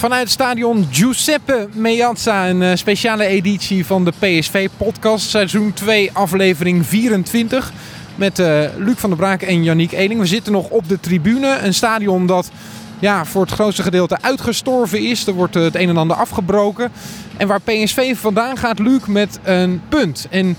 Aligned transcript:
Vanuit 0.00 0.22
het 0.22 0.30
stadion 0.30 0.86
Giuseppe 0.90 1.68
Meazza, 1.72 2.48
een 2.48 2.62
uh, 2.62 2.70
speciale 2.74 3.24
editie 3.24 3.86
van 3.86 4.04
de 4.04 4.12
PSV-podcast, 4.18 5.28
seizoen 5.28 5.72
2, 5.72 6.10
aflevering 6.12 6.86
24. 6.86 7.72
Met 8.14 8.38
uh, 8.38 8.64
Luc 8.76 8.96
van 8.96 9.10
der 9.10 9.18
Braak 9.18 9.42
en 9.42 9.64
Yannick 9.64 9.92
Eling. 9.92 10.20
We 10.20 10.26
zitten 10.26 10.52
nog 10.52 10.68
op 10.68 10.88
de 10.88 11.00
tribune, 11.00 11.58
een 11.58 11.74
stadion 11.74 12.26
dat 12.26 12.50
ja, 12.98 13.24
voor 13.24 13.42
het 13.42 13.50
grootste 13.50 13.82
gedeelte 13.82 14.18
uitgestorven 14.20 15.00
is. 15.00 15.26
Er 15.26 15.32
wordt 15.32 15.56
uh, 15.56 15.62
het 15.62 15.74
een 15.74 15.88
en 15.88 15.96
ander 15.96 16.16
afgebroken. 16.16 16.92
En 17.36 17.48
waar 17.48 17.60
PSV 17.60 18.16
vandaan 18.16 18.56
gaat, 18.56 18.78
Luc, 18.78 19.06
met 19.06 19.38
een 19.42 19.82
punt. 19.88 20.26
En 20.30 20.56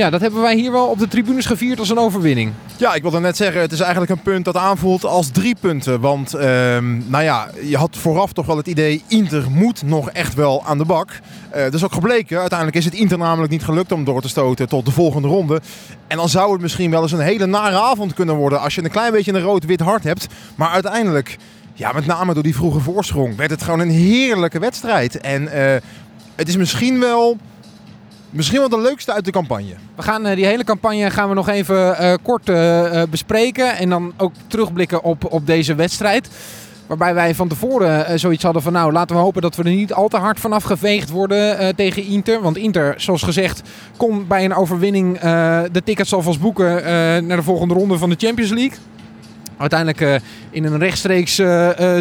ja, 0.00 0.10
dat 0.10 0.20
hebben 0.20 0.40
wij 0.40 0.56
hier 0.56 0.72
wel 0.72 0.86
op 0.86 0.98
de 0.98 1.08
tribunes 1.08 1.46
gevierd 1.46 1.78
als 1.78 1.88
een 1.88 1.98
overwinning. 1.98 2.52
Ja, 2.76 2.94
ik 2.94 3.02
wilde 3.02 3.20
net 3.20 3.36
zeggen, 3.36 3.60
het 3.60 3.72
is 3.72 3.80
eigenlijk 3.80 4.10
een 4.10 4.22
punt 4.22 4.44
dat 4.44 4.56
aanvoelt 4.56 5.04
als 5.04 5.30
drie 5.30 5.56
punten. 5.60 6.00
Want 6.00 6.34
ehm, 6.34 7.10
nou 7.10 7.24
ja, 7.24 7.50
je 7.62 7.76
had 7.76 7.96
vooraf 7.96 8.32
toch 8.32 8.46
wel 8.46 8.56
het 8.56 8.66
idee, 8.66 9.02
Inter 9.08 9.50
moet 9.50 9.82
nog 9.82 10.10
echt 10.10 10.34
wel 10.34 10.64
aan 10.64 10.78
de 10.78 10.84
bak. 10.84 11.10
Uh, 11.10 11.62
dat 11.62 11.74
is 11.74 11.84
ook 11.84 11.92
gebleken. 11.92 12.38
Uiteindelijk 12.38 12.78
is 12.78 12.84
het 12.84 12.94
Inter 12.94 13.18
namelijk 13.18 13.52
niet 13.52 13.64
gelukt 13.64 13.92
om 13.92 14.04
door 14.04 14.22
te 14.22 14.28
stoten 14.28 14.68
tot 14.68 14.84
de 14.84 14.90
volgende 14.90 15.28
ronde. 15.28 15.60
En 16.06 16.16
dan 16.16 16.28
zou 16.28 16.52
het 16.52 16.60
misschien 16.60 16.90
wel 16.90 17.02
eens 17.02 17.12
een 17.12 17.20
hele 17.20 17.46
nare 17.46 17.78
avond 17.78 18.14
kunnen 18.14 18.34
worden 18.34 18.60
als 18.60 18.74
je 18.74 18.84
een 18.84 18.90
klein 18.90 19.12
beetje 19.12 19.32
een 19.32 19.40
rood-wit 19.40 19.80
hart 19.80 20.04
hebt. 20.04 20.26
Maar 20.54 20.70
uiteindelijk, 20.70 21.36
ja, 21.74 21.92
met 21.92 22.06
name 22.06 22.34
door 22.34 22.42
die 22.42 22.56
vroege 22.56 22.80
voorsprong, 22.80 23.36
werd 23.36 23.50
het 23.50 23.62
gewoon 23.62 23.80
een 23.80 23.90
heerlijke 23.90 24.58
wedstrijd. 24.58 25.20
En 25.20 25.42
uh, 25.42 25.50
het 26.34 26.48
is 26.48 26.56
misschien 26.56 27.00
wel 27.00 27.36
Misschien 28.32 28.58
wel 28.58 28.68
de 28.68 28.80
leukste 28.80 29.12
uit 29.12 29.24
de 29.24 29.30
campagne. 29.30 29.74
We 29.96 30.02
gaan 30.02 30.26
uh, 30.26 30.34
die 30.34 30.46
hele 30.46 30.64
campagne 30.64 31.10
gaan 31.10 31.28
we 31.28 31.34
nog 31.34 31.48
even 31.48 31.76
uh, 31.76 32.14
kort 32.22 32.48
uh, 32.48 33.02
bespreken. 33.10 33.76
En 33.76 33.88
dan 33.88 34.12
ook 34.16 34.32
terugblikken 34.46 35.02
op, 35.02 35.32
op 35.32 35.46
deze 35.46 35.74
wedstrijd. 35.74 36.28
Waarbij 36.86 37.14
wij 37.14 37.34
van 37.34 37.48
tevoren 37.48 38.18
zoiets 38.18 38.42
hadden 38.42 38.62
van 38.62 38.72
nou 38.72 38.92
laten 38.92 39.16
we 39.16 39.22
hopen 39.22 39.42
dat 39.42 39.56
we 39.56 39.62
er 39.62 39.70
niet 39.70 39.92
al 39.92 40.08
te 40.08 40.16
hard 40.16 40.40
vanaf 40.40 40.62
geveegd 40.62 41.10
worden 41.10 41.76
tegen 41.76 42.04
Inter. 42.04 42.40
Want 42.40 42.56
Inter, 42.56 42.94
zoals 42.96 43.22
gezegd, 43.22 43.62
kon 43.96 44.26
bij 44.26 44.44
een 44.44 44.54
overwinning 44.54 45.18
de 45.72 45.82
tickets 45.84 46.12
alvast 46.12 46.40
boeken 46.40 46.66
naar 47.26 47.36
de 47.36 47.42
volgende 47.42 47.74
ronde 47.74 47.98
van 47.98 48.10
de 48.10 48.16
Champions 48.18 48.50
League. 48.50 48.78
Uiteindelijk 49.56 50.22
in 50.50 50.64
een 50.64 50.78
rechtstreeks 50.78 51.36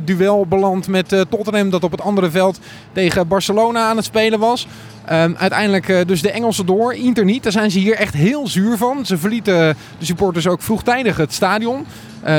duel 0.03 0.45
beland 0.47 0.87
met 0.87 1.25
Tottenham 1.29 1.69
dat 1.69 1.83
op 1.83 1.91
het 1.91 2.01
andere 2.01 2.29
veld 2.29 2.59
tegen 2.93 3.27
Barcelona 3.27 3.89
aan 3.89 3.95
het 3.95 4.05
spelen 4.05 4.39
was. 4.39 4.67
Um, 5.11 5.35
uiteindelijk 5.37 6.07
dus 6.07 6.21
de 6.21 6.31
Engelsen 6.31 6.65
door, 6.65 6.93
Inter 6.93 7.25
niet. 7.25 7.43
Daar 7.43 7.51
zijn 7.51 7.71
ze 7.71 7.79
hier 7.79 7.95
echt 7.95 8.13
heel 8.13 8.47
zuur 8.47 8.77
van. 8.77 9.05
Ze 9.05 9.17
verlieten 9.17 9.75
de 9.99 10.05
supporters 10.05 10.47
ook 10.47 10.61
vroegtijdig 10.61 11.17
het 11.17 11.33
stadion. 11.33 11.85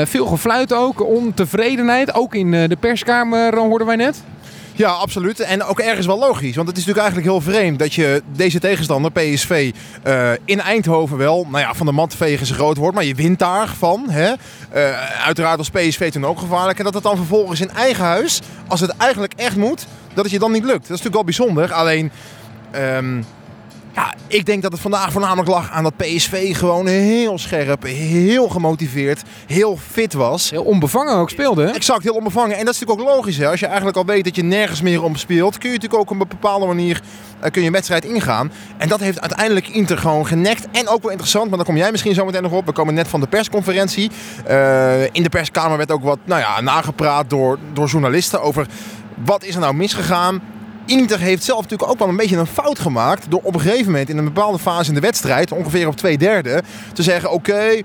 veel 0.05 0.25
gefluit 0.25 0.73
ook, 0.73 1.07
ontevredenheid. 1.07 2.13
Ook 2.13 2.35
in 2.35 2.51
de 2.51 2.77
perskamer 2.79 3.57
hoorden 3.57 3.87
wij 3.87 3.95
net. 3.95 4.23
Ja, 4.73 4.89
absoluut. 4.89 5.39
En 5.39 5.63
ook 5.63 5.79
ergens 5.79 6.05
wel 6.05 6.19
logisch. 6.19 6.55
Want 6.55 6.67
het 6.67 6.77
is 6.77 6.85
natuurlijk 6.85 7.13
eigenlijk 7.13 7.27
heel 7.27 7.53
vreemd 7.53 7.79
dat 7.79 7.93
je 7.93 8.21
deze 8.35 8.59
tegenstander, 8.59 9.11
PSV, 9.11 9.71
in 10.45 10.61
Eindhoven 10.61 11.17
wel, 11.17 11.47
nou 11.49 11.59
ja, 11.59 11.73
van 11.73 11.85
de 11.85 11.91
mat 11.91 12.15
vegen 12.15 12.41
is 12.41 12.51
groot 12.51 12.77
wordt, 12.77 12.95
maar 12.95 13.05
je 13.05 13.15
wint 13.15 13.39
daarvan. 13.39 14.09
Hè? 14.09 14.33
Uiteraard 15.25 15.57
als 15.57 15.69
PSV 15.69 16.11
toen 16.11 16.25
ook 16.25 16.39
gevaarlijk. 16.39 16.77
En 16.77 16.83
dat 16.83 16.93
het 16.93 17.03
dan 17.03 17.17
vervolgens 17.17 17.61
in 17.61 17.71
eigen 17.71 18.03
huis, 18.03 18.41
als 18.67 18.79
het 18.79 18.93
eigenlijk 18.97 19.33
echt 19.35 19.55
moet, 19.55 19.85
dat 20.13 20.23
het 20.23 20.33
je 20.33 20.39
dan 20.39 20.51
niet 20.51 20.63
lukt. 20.63 20.87
Dat 20.87 20.97
is 20.97 21.03
natuurlijk 21.03 21.15
wel 21.15 21.23
bijzonder. 21.23 21.73
Alleen. 21.73 22.11
Um, 22.75 23.25
ja, 23.95 24.13
ik 24.27 24.45
denk 24.45 24.61
dat 24.61 24.71
het 24.71 24.81
vandaag 24.81 25.11
voornamelijk 25.11 25.49
lag 25.49 25.71
aan 25.71 25.83
dat 25.83 25.97
PSV 25.97 26.57
gewoon 26.57 26.87
heel 26.87 27.37
scherp, 27.37 27.83
heel 27.83 28.49
gemotiveerd, 28.49 29.23
heel 29.47 29.77
fit 29.77 30.13
was. 30.13 30.49
Heel 30.49 30.63
onbevangen 30.63 31.15
ook 31.15 31.29
speelde. 31.29 31.63
Hè? 31.63 31.71
Exact, 31.71 32.03
heel 32.03 32.13
onbevangen. 32.13 32.57
En 32.57 32.65
dat 32.65 32.73
is 32.73 32.79
natuurlijk 32.79 33.09
ook 33.09 33.15
logisch. 33.15 33.37
Hè? 33.37 33.47
Als 33.47 33.59
je 33.59 33.65
eigenlijk 33.65 33.97
al 33.97 34.05
weet 34.05 34.23
dat 34.23 34.35
je 34.35 34.43
nergens 34.43 34.81
meer 34.81 35.03
om 35.03 35.15
speelt, 35.15 35.57
kun 35.57 35.69
je 35.69 35.75
natuurlijk 35.75 36.01
ook 36.01 36.09
op 36.09 36.21
een 36.21 36.27
bepaalde 36.27 36.65
manier 36.65 37.01
uh, 37.43 37.51
kun 37.51 37.63
je 37.63 37.71
wedstrijd 37.71 38.05
ingaan. 38.05 38.51
En 38.77 38.87
dat 38.87 38.99
heeft 38.99 39.21
uiteindelijk 39.21 39.67
Inter 39.67 39.97
gewoon 39.97 40.27
genekt. 40.27 40.67
En 40.71 40.87
ook 40.87 41.01
wel 41.01 41.11
interessant, 41.11 41.47
maar 41.47 41.57
daar 41.57 41.67
kom 41.67 41.77
jij 41.77 41.91
misschien 41.91 42.13
zo 42.13 42.25
meteen 42.25 42.43
nog 42.43 42.51
op. 42.51 42.65
We 42.65 42.71
komen 42.71 42.93
net 42.93 43.07
van 43.07 43.19
de 43.19 43.27
persconferentie. 43.27 44.11
Uh, 44.49 45.03
in 45.03 45.23
de 45.23 45.29
perskamer 45.29 45.77
werd 45.77 45.91
ook 45.91 46.03
wat 46.03 46.19
nou 46.23 46.41
ja, 46.41 46.61
nagepraat 46.61 47.29
door, 47.29 47.57
door 47.73 47.87
journalisten 47.87 48.41
over 48.41 48.67
wat 49.23 49.43
is 49.43 49.55
er 49.55 49.61
nou 49.61 49.73
misgegaan. 49.73 50.41
Inter 50.85 51.19
heeft 51.19 51.43
zelf 51.43 51.61
natuurlijk 51.61 51.91
ook 51.91 51.99
wel 51.99 52.07
een 52.07 52.15
beetje 52.15 52.37
een 52.37 52.45
fout 52.45 52.79
gemaakt. 52.79 53.25
Door 53.29 53.41
op 53.43 53.53
een 53.53 53.61
gegeven 53.61 53.85
moment 53.85 54.09
in 54.09 54.17
een 54.17 54.23
bepaalde 54.23 54.59
fase 54.59 54.89
in 54.89 54.95
de 54.95 55.01
wedstrijd, 55.01 55.51
ongeveer 55.51 55.87
op 55.87 55.95
twee 55.95 56.17
derde, 56.17 56.63
te 56.93 57.03
zeggen: 57.03 57.31
Oké, 57.31 57.81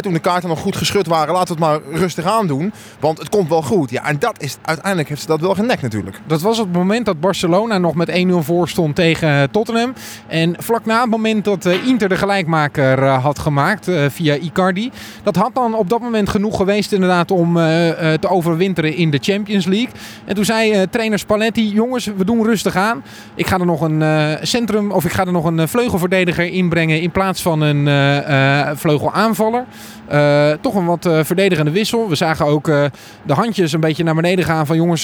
toen 0.00 0.12
de 0.12 0.18
kaarten 0.18 0.48
nog 0.48 0.60
goed 0.60 0.76
geschud 0.76 1.06
waren, 1.06 1.34
laten 1.34 1.56
we 1.56 1.64
het 1.64 1.72
maar 1.72 1.98
rustig 1.98 2.24
aan 2.24 2.46
doen. 2.46 2.72
Want 3.00 3.18
het 3.18 3.28
komt 3.28 3.48
wel 3.48 3.62
goed. 3.62 3.90
Ja, 3.90 4.04
en 4.04 4.18
dat 4.18 4.42
is, 4.42 4.56
uiteindelijk 4.62 5.08
heeft 5.08 5.20
ze 5.20 5.26
dat 5.26 5.40
wel 5.40 5.54
genekt 5.54 5.82
natuurlijk. 5.82 6.20
Dat 6.26 6.40
was 6.40 6.58
het 6.58 6.72
moment 6.72 7.06
dat 7.06 7.20
Barcelona 7.20 7.78
nog 7.78 7.94
met 7.94 8.10
1-0 8.10 8.32
voor 8.38 8.68
stond 8.68 8.94
tegen 8.94 9.50
Tottenham. 9.50 9.92
En 10.26 10.54
vlak 10.58 10.84
na 10.84 11.00
het 11.00 11.10
moment 11.10 11.44
dat 11.44 11.66
eh, 11.66 11.86
Inter 11.86 12.08
de 12.08 12.16
gelijkmaker 12.16 13.02
eh, 13.02 13.22
had 13.24 13.38
gemaakt 13.38 13.90
via 14.08 14.34
Icardi. 14.34 14.90
Dat 15.22 15.36
had 15.36 15.54
dan 15.54 15.74
op 15.74 15.88
dat 15.88 16.00
moment 16.00 16.28
genoeg 16.28 16.56
geweest 16.56 16.92
inderdaad 16.92 17.30
om 17.30 17.54
te 17.54 18.28
overwinteren 18.28 18.94
in 18.94 19.10
de 19.10 19.18
Champions 19.20 19.66
League. 19.66 19.90
En 20.24 20.34
toen 20.34 20.44
zei 20.44 20.88
trainer 20.90 21.18
Spalletti, 21.18 21.72
jongens, 21.72 22.04
we 22.16 22.24
doen 22.24 22.44
rustig 22.44 22.76
aan. 22.76 23.04
Ik 23.34 23.46
ga 23.46 23.58
er 23.58 23.66
nog 23.66 23.80
een 23.80 24.38
centrum, 24.42 24.90
of 24.90 25.04
ik 25.04 25.12
ga 25.12 25.26
er 25.26 25.32
nog 25.32 25.44
een 25.44 25.68
vleugelverdediger 25.68 26.46
inbrengen 26.46 27.00
in 27.00 27.10
plaats 27.10 27.42
van 27.42 27.60
een 27.60 28.76
vleugelaanvaller. 28.76 29.64
Uh, 30.12 30.50
toch 30.60 30.74
een 30.74 30.84
wat 30.84 31.06
uh, 31.06 31.18
verdedigende 31.22 31.70
wissel. 31.70 32.08
We 32.08 32.14
zagen 32.14 32.46
ook 32.46 32.68
uh, 32.68 32.84
de 33.22 33.32
handjes 33.32 33.72
een 33.72 33.80
beetje 33.80 34.04
naar 34.04 34.14
beneden 34.14 34.44
gaan 34.44 34.66
van 34.66 34.76
jongens, 34.76 35.02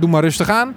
doe 0.00 0.08
maar 0.08 0.22
rustig 0.22 0.48
aan. 0.48 0.74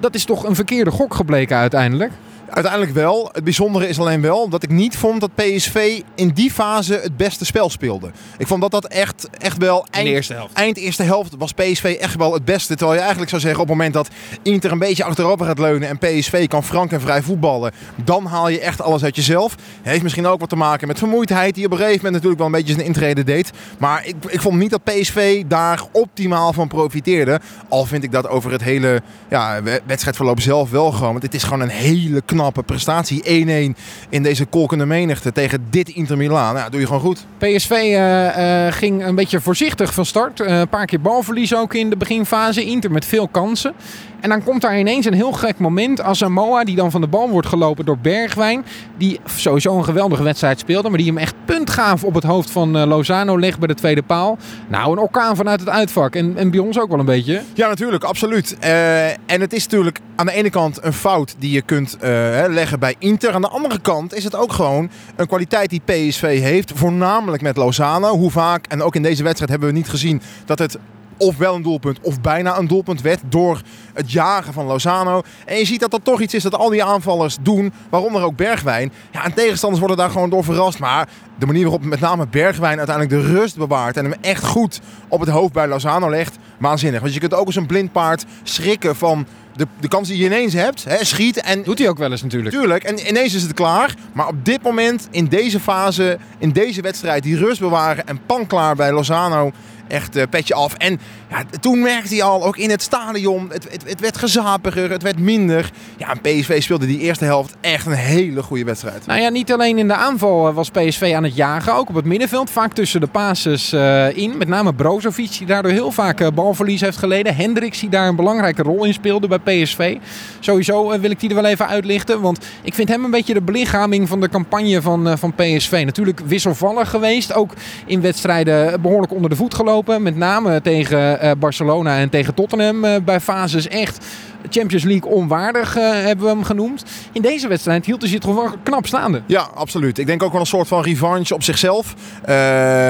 dat 0.00 0.14
is 0.14 0.24
toch 0.24 0.44
een 0.44 0.54
verkeerde 0.54 0.90
gok 0.90 1.14
gebleken 1.14 1.56
uiteindelijk. 1.56 2.12
Uiteindelijk 2.50 2.92
wel. 2.92 3.28
Het 3.32 3.44
bijzondere 3.44 3.88
is 3.88 3.98
alleen 3.98 4.20
wel 4.20 4.48
dat 4.48 4.62
ik 4.62 4.70
niet 4.70 4.96
vond 4.96 5.20
dat 5.20 5.34
PSV 5.34 6.00
in 6.14 6.28
die 6.28 6.50
fase 6.50 7.00
het 7.02 7.16
beste 7.16 7.44
spel 7.44 7.70
speelde. 7.70 8.10
Ik 8.38 8.46
vond 8.46 8.60
dat 8.60 8.70
dat 8.70 8.86
echt, 8.86 9.28
echt 9.38 9.56
wel 9.56 9.86
eind, 9.90 10.08
eerste 10.08 10.34
helft. 10.34 10.52
eind 10.52 10.76
eerste 10.76 11.02
helft 11.02 11.34
was 11.38 11.52
PSV 11.52 11.96
echt 12.00 12.16
wel 12.16 12.32
het 12.32 12.44
beste. 12.44 12.74
Terwijl 12.74 12.92
je 12.92 13.00
eigenlijk 13.00 13.30
zou 13.30 13.42
zeggen 13.42 13.60
op 13.60 13.68
het 13.68 13.76
moment 13.76 13.94
dat 13.94 14.08
Inter 14.42 14.72
een 14.72 14.78
beetje 14.78 15.04
achterover 15.04 15.46
gaat 15.46 15.58
leunen 15.58 15.88
en 15.88 15.98
PSV 15.98 16.46
kan 16.46 16.64
frank 16.64 16.92
en 16.92 17.00
vrij 17.00 17.22
voetballen, 17.22 17.72
dan 18.04 18.26
haal 18.26 18.48
je 18.48 18.60
echt 18.60 18.80
alles 18.80 19.04
uit 19.04 19.16
jezelf. 19.16 19.54
Heeft 19.82 20.02
misschien 20.02 20.26
ook 20.26 20.40
wat 20.40 20.48
te 20.48 20.56
maken 20.56 20.88
met 20.88 20.98
vermoeidheid 20.98 21.54
die 21.54 21.64
op 21.64 21.70
een 21.70 21.76
gegeven 21.76 21.96
moment 21.96 22.14
natuurlijk 22.14 22.38
wel 22.38 22.46
een 22.46 22.64
beetje 22.64 22.74
zijn 22.74 22.86
intrede 22.86 23.24
deed. 23.24 23.50
Maar 23.78 24.06
ik, 24.06 24.14
ik 24.28 24.40
vond 24.40 24.58
niet 24.58 24.70
dat 24.70 24.84
PSV 24.84 25.44
daar 25.46 25.82
optimaal 25.92 26.52
van 26.52 26.68
profiteerde. 26.68 27.40
Al 27.68 27.84
vind 27.84 28.04
ik 28.04 28.12
dat 28.12 28.28
over 28.28 28.52
het 28.52 28.62
hele 28.62 29.02
ja, 29.28 29.62
wedstrijdverloop 29.86 30.40
zelf 30.40 30.70
wel 30.70 30.92
gewoon. 30.92 31.10
Want 31.10 31.22
het 31.22 31.34
is 31.34 31.42
gewoon 31.42 31.60
een 31.60 31.68
hele 31.68 32.22
knappe 32.36 32.62
prestatie. 32.62 33.74
1-1 33.74 33.80
in 34.08 34.22
deze 34.22 34.44
kolkende 34.44 34.86
menigte 34.86 35.32
tegen 35.32 35.66
dit 35.70 35.88
Inter 35.88 36.16
Milaan. 36.16 36.54
Nou, 36.54 36.70
doe 36.70 36.80
je 36.80 36.86
gewoon 36.86 37.00
goed. 37.00 37.26
PSV 37.38 37.70
uh, 37.70 38.66
uh, 38.66 38.72
ging 38.72 39.06
een 39.06 39.14
beetje 39.14 39.40
voorzichtig 39.40 39.94
van 39.94 40.06
start. 40.06 40.40
Uh, 40.40 40.58
een 40.58 40.68
paar 40.68 40.86
keer 40.86 41.00
balverlies 41.00 41.54
ook 41.54 41.74
in 41.74 41.90
de 41.90 41.96
beginfase. 41.96 42.64
Inter 42.64 42.90
met 42.90 43.04
veel 43.04 43.28
kansen. 43.28 43.74
En 44.20 44.28
dan 44.28 44.42
komt 44.42 44.60
daar 44.60 44.78
ineens 44.78 45.06
een 45.06 45.14
heel 45.14 45.32
gek 45.32 45.58
moment. 45.58 46.02
als 46.02 46.22
Asamoah, 46.22 46.64
die 46.64 46.76
dan 46.76 46.90
van 46.90 47.00
de 47.00 47.06
bal 47.06 47.30
wordt 47.30 47.48
gelopen 47.48 47.84
door 47.84 47.98
Bergwijn. 47.98 48.64
Die 48.98 49.20
sowieso 49.24 49.76
een 49.76 49.84
geweldige 49.84 50.22
wedstrijd 50.22 50.58
speelde. 50.58 50.88
Maar 50.88 50.98
die 50.98 51.06
hem 51.06 51.18
echt 51.18 51.34
puntgaaf 51.44 52.04
op 52.04 52.14
het 52.14 52.24
hoofd 52.24 52.50
van 52.50 52.76
uh, 52.76 52.86
Lozano 52.86 53.38
legt 53.38 53.58
bij 53.58 53.68
de 53.68 53.74
tweede 53.74 54.02
paal. 54.02 54.38
Nou, 54.68 54.92
een 54.92 54.98
orkaan 54.98 55.36
vanuit 55.36 55.60
het 55.60 55.68
uitvak. 55.68 56.14
En, 56.14 56.36
en 56.36 56.50
bij 56.50 56.60
ons 56.60 56.80
ook 56.80 56.88
wel 56.88 56.98
een 56.98 57.04
beetje. 57.04 57.42
Ja, 57.54 57.68
natuurlijk. 57.68 58.04
Absoluut. 58.04 58.56
Uh, 58.64 59.06
en 59.08 59.40
het 59.40 59.52
is 59.52 59.62
natuurlijk 59.62 60.00
aan 60.16 60.26
de 60.26 60.32
ene 60.32 60.50
kant 60.50 60.84
een 60.84 60.92
fout 60.92 61.34
die 61.38 61.52
je 61.52 61.62
kunt 61.62 61.96
uh, 61.96 62.00
leggen 62.48 62.78
bij 62.78 62.94
Inter. 62.98 63.32
Aan 63.32 63.40
de 63.40 63.48
andere 63.48 63.80
kant 63.80 64.14
is 64.14 64.24
het 64.24 64.36
ook 64.36 64.52
gewoon 64.52 64.90
een 65.16 65.26
kwaliteit 65.26 65.70
die 65.70 65.82
PSV 65.84 66.40
heeft. 66.40 66.72
Voornamelijk 66.74 67.42
met 67.42 67.56
Lozano. 67.56 68.16
Hoe 68.16 68.30
vaak, 68.30 68.66
en 68.66 68.82
ook 68.82 68.94
in 68.94 69.02
deze 69.02 69.22
wedstrijd 69.22 69.50
hebben 69.50 69.68
we 69.68 69.74
niet 69.74 69.88
gezien 69.88 70.22
dat 70.44 70.58
het 70.58 70.78
of 71.18 71.36
wel 71.36 71.54
een 71.54 71.62
doelpunt 71.62 72.00
of 72.00 72.20
bijna 72.20 72.58
een 72.58 72.66
doelpunt 72.66 73.00
werd 73.00 73.20
door 73.28 73.60
het 73.94 74.12
jagen 74.12 74.52
van 74.52 74.66
Lozano. 74.66 75.22
En 75.46 75.58
je 75.58 75.64
ziet 75.64 75.80
dat 75.80 75.90
dat 75.90 76.04
toch 76.04 76.20
iets 76.20 76.34
is 76.34 76.42
dat 76.42 76.54
al 76.54 76.68
die 76.68 76.84
aanvallers 76.84 77.36
doen, 77.40 77.72
waaronder 77.90 78.22
ook 78.22 78.36
Bergwijn. 78.36 78.92
Ja, 79.10 79.24
en 79.24 79.34
tegenstanders 79.34 79.80
worden 79.80 79.98
daar 79.98 80.10
gewoon 80.10 80.30
door 80.30 80.44
verrast. 80.44 80.78
Maar 80.78 81.08
de 81.38 81.46
manier 81.46 81.62
waarop 81.62 81.84
met 81.84 82.00
name 82.00 82.26
Bergwijn 82.26 82.78
uiteindelijk 82.78 83.22
de 83.22 83.32
rust 83.32 83.56
bewaart 83.56 83.96
en 83.96 84.04
hem 84.04 84.14
echt 84.20 84.44
goed 84.44 84.80
op 85.08 85.20
het 85.20 85.28
hoofd 85.28 85.52
bij 85.52 85.68
Lozano 85.68 86.10
legt, 86.10 86.36
waanzinnig. 86.58 87.00
Want 87.00 87.14
je 87.14 87.20
kunt 87.20 87.34
ook 87.34 87.46
als 87.46 87.56
een 87.56 87.66
blind 87.66 87.92
paard 87.92 88.24
schrikken 88.42 88.96
van 88.96 89.26
de, 89.56 89.66
de 89.80 89.88
kans 89.88 90.08
die 90.08 90.18
je 90.18 90.24
ineens 90.24 90.52
hebt, 90.52 90.84
hè, 90.84 91.04
schiet. 91.04 91.40
En, 91.40 91.62
Doet 91.62 91.78
hij 91.78 91.88
ook 91.88 91.98
wel 91.98 92.10
eens 92.10 92.22
natuurlijk. 92.22 92.54
Tuurlijk, 92.54 92.84
en 92.84 93.08
ineens 93.08 93.34
is 93.34 93.42
het 93.42 93.54
klaar. 93.54 93.94
Maar 94.12 94.28
op 94.28 94.44
dit 94.44 94.62
moment, 94.62 95.08
in 95.10 95.26
deze 95.26 95.60
fase, 95.60 96.18
in 96.38 96.50
deze 96.50 96.80
wedstrijd, 96.80 97.22
die 97.22 97.36
rust 97.36 97.60
bewaren 97.60 98.06
en 98.06 98.20
pan 98.26 98.46
klaar 98.46 98.76
bij 98.76 98.92
Lozano 98.92 99.52
echt 99.88 100.16
uh, 100.16 100.22
petje 100.30 100.54
af. 100.54 100.74
En 100.74 101.00
ja, 101.30 101.44
toen 101.60 101.80
merkte 101.80 102.14
hij 102.14 102.22
al, 102.22 102.44
ook 102.44 102.56
in 102.56 102.70
het 102.70 102.82
stadion, 102.82 103.50
het, 103.52 103.66
het, 103.70 103.84
het 103.88 104.00
werd 104.00 104.16
gezapiger, 104.16 104.90
het 104.90 105.02
werd 105.02 105.18
minder. 105.18 105.70
Ja, 105.96 106.14
PSV 106.22 106.62
speelde 106.62 106.86
die 106.86 106.98
eerste 106.98 107.24
helft 107.24 107.56
echt 107.60 107.86
een 107.86 107.92
hele 107.92 108.42
goede 108.42 108.64
wedstrijd. 108.64 109.06
Nou 109.06 109.20
ja, 109.20 109.28
niet 109.28 109.52
alleen 109.52 109.78
in 109.78 109.88
de 109.88 109.94
aanval 109.94 110.52
was 110.52 110.70
PSV 110.70 111.12
aan 111.16 111.24
het 111.24 111.36
jagen, 111.36 111.74
ook 111.74 111.88
op 111.88 111.94
het 111.94 112.04
middenveld. 112.04 112.50
Vaak 112.50 112.72
tussen 112.72 113.00
de 113.00 113.06
passes 113.06 113.72
uh, 113.72 114.16
in. 114.16 114.36
Met 114.38 114.48
name 114.48 114.74
Brozovic, 114.74 115.38
die 115.38 115.46
daardoor 115.46 115.72
heel 115.72 115.90
vaak 115.90 116.34
balverlies 116.34 116.80
heeft 116.80 116.98
geleden. 116.98 117.36
Hendricks 117.36 117.80
die 117.80 117.88
daar 117.88 118.08
een 118.08 118.16
belangrijke 118.16 118.62
rol 118.62 118.84
in 118.84 118.92
speelde 118.92 119.28
bij 119.28 119.38
PSV. 119.38 119.96
Sowieso 120.40 120.90
eh, 120.90 121.00
wil 121.00 121.10
ik 121.10 121.20
die 121.20 121.28
er 121.28 121.34
wel 121.34 121.44
even 121.44 121.66
uitlichten. 121.66 122.20
Want 122.20 122.46
ik 122.62 122.74
vind 122.74 122.88
hem 122.88 123.04
een 123.04 123.10
beetje 123.10 123.34
de 123.34 123.42
belichaming 123.42 124.08
van 124.08 124.20
de 124.20 124.28
campagne 124.28 124.82
van, 124.82 125.08
eh, 125.08 125.16
van 125.16 125.34
PSV. 125.34 125.82
Natuurlijk 125.84 126.20
wisselvallig 126.20 126.90
geweest. 126.90 127.34
Ook 127.34 127.52
in 127.86 128.00
wedstrijden 128.00 128.80
behoorlijk 128.80 129.12
onder 129.12 129.30
de 129.30 129.36
voet 129.36 129.54
gelopen. 129.54 129.75
Met 129.84 130.16
name 130.16 130.60
tegen 130.60 131.20
eh, 131.20 131.30
Barcelona 131.38 131.98
en 131.98 132.08
tegen 132.08 132.34
Tottenham. 132.34 132.84
eh, 132.84 133.02
bij 133.04 133.20
fases 133.20 133.68
echt 133.68 134.06
Champions 134.50 134.84
League 134.84 135.10
onwaardig 135.10 135.76
eh, 135.76 135.90
hebben 135.90 136.24
we 136.24 136.30
hem 136.30 136.44
genoemd. 136.44 136.84
In 137.12 137.22
deze 137.22 137.48
wedstrijd 137.48 137.86
hield 137.86 138.00
hij 138.00 138.10
zich 138.10 138.24
wel 138.24 138.52
knap 138.62 138.86
staande. 138.86 139.22
Ja, 139.26 139.48
absoluut. 139.54 139.98
Ik 139.98 140.06
denk 140.06 140.22
ook 140.22 140.32
wel 140.32 140.40
een 140.40 140.46
soort 140.46 140.68
van 140.68 140.82
revanche 140.82 141.34
op 141.34 141.42
zichzelf. 141.42 141.94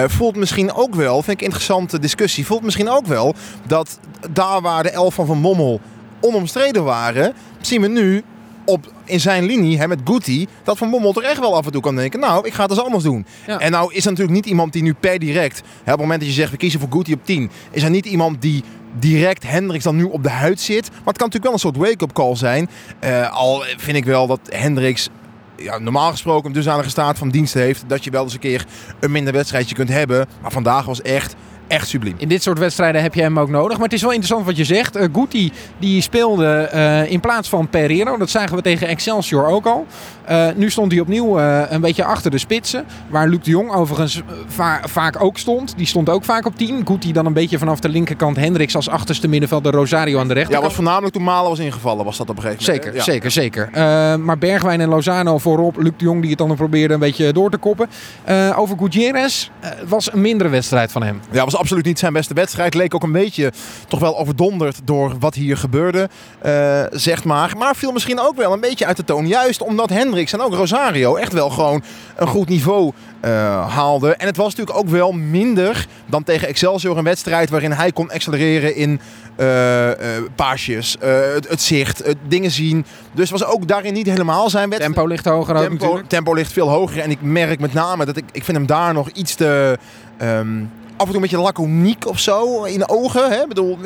Voelt 0.07 0.37
misschien 0.37 0.73
ook 0.73 0.95
wel, 0.95 1.23
vind 1.23 1.41
ik 1.41 1.45
interessante 1.47 1.99
discussie, 1.99 2.47
voelt 2.47 2.63
misschien 2.63 2.89
ook 2.89 3.07
wel 3.07 3.35
dat 3.67 3.99
daar 4.31 4.61
waar 4.61 4.83
de 4.83 4.91
elf 4.91 5.15
van 5.15 5.27
Van 5.27 5.41
Bommel 5.41 5.81
onomstreden 6.21 6.85
waren, 6.85 7.33
zien 7.61 7.81
we 7.81 7.89
nu 7.89 8.23
op, 8.65 8.93
in 9.07 9.21
zijn 9.21 9.45
linie 9.45 9.79
hè, 9.79 9.89
met 9.89 10.01
Guti, 10.05 10.47
dat 10.63 10.79
Van 10.79 10.91
Bommel 10.91 11.15
er 11.15 11.23
echt 11.23 11.41
wel 11.41 11.57
af 11.57 11.67
en 11.67 11.73
toe 11.73 11.83
kan 11.83 11.97
denken, 11.97 12.21
nou, 12.21 12.47
ik 12.47 12.55
ga 12.55 12.63
het 12.63 12.71
eens 12.71 12.81
anders 12.83 13.05
doen. 13.05 13.27
Ja. 13.47 13.59
En 13.59 13.71
nou 13.71 13.95
is 13.95 14.05
er 14.05 14.11
natuurlijk 14.11 14.37
niet 14.37 14.47
iemand 14.47 14.73
die 14.73 14.83
nu 14.83 14.95
per 14.95 15.19
direct, 15.19 15.59
hè, 15.59 15.93
op 15.93 15.99
het 15.99 15.99
moment 15.99 16.21
dat 16.21 16.29
je 16.29 16.35
zegt, 16.35 16.51
we 16.51 16.57
kiezen 16.57 16.81
voor 16.81 16.89
Guti 16.93 17.13
op 17.13 17.25
10, 17.25 17.51
is 17.71 17.83
er 17.83 17.91
niet 17.91 18.07
iemand 18.07 18.43
die 18.43 18.63
direct 18.99 19.43
Hendricks 19.43 19.85
dan 19.85 19.97
nu 19.97 20.05
op 20.05 20.23
de 20.23 20.31
huid 20.31 20.61
zit. 20.61 20.91
Maar 20.91 21.07
het 21.07 21.19
kan 21.19 21.29
natuurlijk 21.29 21.45
wel 21.45 21.53
een 21.53 21.59
soort 21.59 21.77
wake-up 21.77 22.13
call 22.13 22.37
zijn. 22.37 22.69
Eh, 23.01 23.33
al 23.33 23.65
vind 23.77 23.97
ik 23.97 24.05
wel 24.05 24.27
dat 24.27 24.41
Hendricks 24.49 25.09
ja, 25.57 25.79
normaal 25.79 26.11
gesproken 26.11 26.47
een 26.47 26.53
dusdanige 26.53 26.89
staat 26.89 27.19
van 27.19 27.29
dienst 27.29 27.55
heeft 27.55 27.85
dat 27.87 28.05
je 28.05 28.11
wel 28.11 28.23
eens 28.23 28.33
een 28.33 28.39
keer 28.39 28.67
een 29.01 29.11
minder 29.11 29.33
wedstrijdje 29.33 29.75
kunt 29.75 29.89
hebben. 29.89 30.27
Maar 30.43 30.53
vandaag 30.53 30.85
was 30.85 31.03
echt, 31.03 31.35
echt 31.69 31.89
subliem. 31.89 32.15
In 32.19 32.29
dit 32.29 32.43
soort 32.43 32.59
wedstrijden 32.59 33.03
heb 33.03 33.15
je 33.15 33.23
hem 33.23 33.39
ook 33.39 33.49
nodig. 33.49 33.77
Maar 33.77 33.87
het 33.87 33.93
is 33.93 34.03
wel 34.03 34.11
interessant 34.11 34.47
wat 34.47 34.57
je 34.57 34.65
zegt. 34.65 34.97
Uh, 34.97 35.05
Guti 35.13 35.53
die 35.79 36.01
speelde 36.01 36.47
eh, 36.47 37.11
in 37.11 37.21
plaats 37.21 37.49
van 37.49 37.69
Pereiro. 37.69 38.17
Dat 38.17 38.31
zagen 38.31 38.57
we 38.57 38.63
tegen 38.63 38.89
Excelsior 38.89 39.47
ook 39.47 39.67
al. 39.67 39.87
Uh, 40.31 40.47
nu 40.57 40.71
stond 40.71 40.93
hij 40.93 41.01
opnieuw 41.01 41.39
uh, 41.39 41.63
een 41.69 41.81
beetje 41.81 42.05
achter 42.05 42.31
de 42.31 42.39
spitsen. 42.39 42.85
Waar 43.09 43.29
Luc 43.29 43.39
de 43.43 43.51
Jong 43.51 43.73
overigens 43.73 44.23
va 44.47 44.81
vaak 44.85 45.23
ook 45.23 45.39
stond. 45.39 45.75
Die 45.77 45.87
stond 45.87 46.09
ook 46.09 46.25
vaak 46.25 46.47
op 46.47 46.57
10. 46.57 46.87
Guti 46.87 47.13
dan 47.13 47.27
een 47.27 47.33
beetje 47.33 47.59
vanaf 47.59 47.81
de 47.81 47.89
linkerkant. 47.89 48.37
Hendricks 48.37 48.77
als 48.77 48.89
achterste 48.89 49.29
middenvelder. 49.29 49.73
Rosario 49.73 50.19
aan 50.19 50.29
de 50.29 50.35
rechterkant. 50.35 50.63
Ja, 50.63 50.69
was 50.69 50.77
voornamelijk 50.77 51.15
toen 51.15 51.25
Malen 51.25 51.51
was 51.51 51.59
ingevallen. 51.59 52.05
Was 52.05 52.17
dat 52.17 52.31
op 52.31 52.37
een 52.37 52.43
gegeven 52.43 52.65
moment. 52.65 52.85
Zeker, 52.85 52.99
ja. 52.99 53.05
zeker, 53.05 53.31
zeker. 53.31 53.69
Uh, 53.69 54.25
maar 54.25 54.39
Bergwijn 54.39 54.81
en 54.81 54.89
Lozano 54.89 55.39
voorop. 55.39 55.77
Luc 55.77 55.93
de 55.97 56.05
Jong 56.05 56.21
die 56.21 56.31
het 56.31 56.39
dan 56.39 56.55
probeerde 56.55 56.95
een 56.95 57.01
beetje 57.01 57.33
door 57.33 57.51
te 57.51 57.57
koppen. 57.57 57.89
Uh, 58.29 58.59
over 58.59 58.77
Gutierrez 58.79 59.49
was 59.87 60.13
een 60.13 60.21
mindere 60.21 60.49
wedstrijd 60.51 60.93
van 60.93 61.03
hem. 61.03 61.21
Ja, 61.31 61.45
was 61.45 61.56
absoluut 61.57 61.85
niet 61.85 61.99
zijn 61.99 62.13
beste 62.13 62.35
wedstrijd. 62.35 62.75
Leek 62.75 62.95
ook 62.95 63.03
een 63.03 63.13
beetje 63.13 63.53
toch 63.89 64.01
wel 64.01 64.19
overdonderd 64.19 64.81
door 64.85 65.15
wat 65.19 65.35
hier 65.35 65.57
gebeurde. 65.57 66.09
Uh, 66.47 66.83
zeg 66.91 67.25
maar. 67.25 67.57
Maar 67.59 67.77
viel 67.77 67.93
misschien 67.93 68.21
ook 68.21 68.37
wel 68.37 68.53
een 68.53 68.61
beetje 68.61 68.87
uit 68.87 68.97
de 68.97 69.05
toon. 69.05 69.27
Juist 69.27 69.63
omdat 69.63 69.91
Hendricks 69.91 70.33
en 70.33 70.41
ook 70.41 70.55
Rosario 70.55 71.17
echt 71.17 71.33
wel 71.33 71.51
gewoon 71.51 71.83
een 72.17 72.27
goed 72.27 72.49
niveau 72.49 72.93
uh, 73.25 73.31
haalde. 73.75 74.15
En 74.15 74.27
het 74.27 74.37
was 74.37 74.55
natuurlijk 74.55 74.79
ook 74.79 74.89
wel 74.89 75.13
minder 75.13 75.87
dan 76.07 76.25
tegen 76.25 76.49
Excelsior. 76.49 76.99
Een 76.99 77.05
wedstrijd 77.05 77.51
waarin 77.51 77.73
hij 77.73 77.93
kon 77.93 78.11
accelereren 78.11 78.77
in 78.77 79.01
uh, 79.41 79.87
uh, 79.87 79.95
paasjes, 80.35 80.97
het, 81.01 81.49
het, 81.49 81.63
zicht, 81.63 82.03
dingen 82.29 82.51
zien. 82.51 82.85
Dus 83.13 83.31
was 83.31 83.45
ook 83.45 83.69
daarin 83.69 83.93
niet 83.93 84.07
helemaal 84.07 84.51
zijn 84.51 84.69
wedstrijd. 84.69 84.95
Tempo 84.95 85.09
ligt 85.09 85.25
hoger 85.25 85.55
ook 85.55 85.61
tempo, 85.61 85.85
natuurlijk. 85.85 86.09
tempo 86.09 86.35
ligt 86.35 86.53
veel 86.53 86.69
hoger. 86.69 87.01
En 87.01 87.11
ik 87.11 87.23
merk 87.23 87.61
met 87.61 87.73
name 87.73 88.05
dat 88.05 88.17
ik, 88.17 88.25
ik 88.33 88.45
vind 88.45 88.57
hem 88.57 88.67
daar 88.67 88.95
nog 88.95 89.09
iets 89.09 89.35
te... 89.35 89.79
Um, 90.23 90.71
af 90.97 91.07
en 91.07 91.07
toe 91.07 91.15
een 91.15 91.21
beetje 91.21 91.39
laconiek 91.39 92.07
of 92.07 92.19
zo 92.19 92.65
in 92.65 92.79
de 92.79 92.89
ogen. 92.89 93.31
Hè? 93.31 93.41
Ik 93.41 93.49
bedoel, 93.49 93.79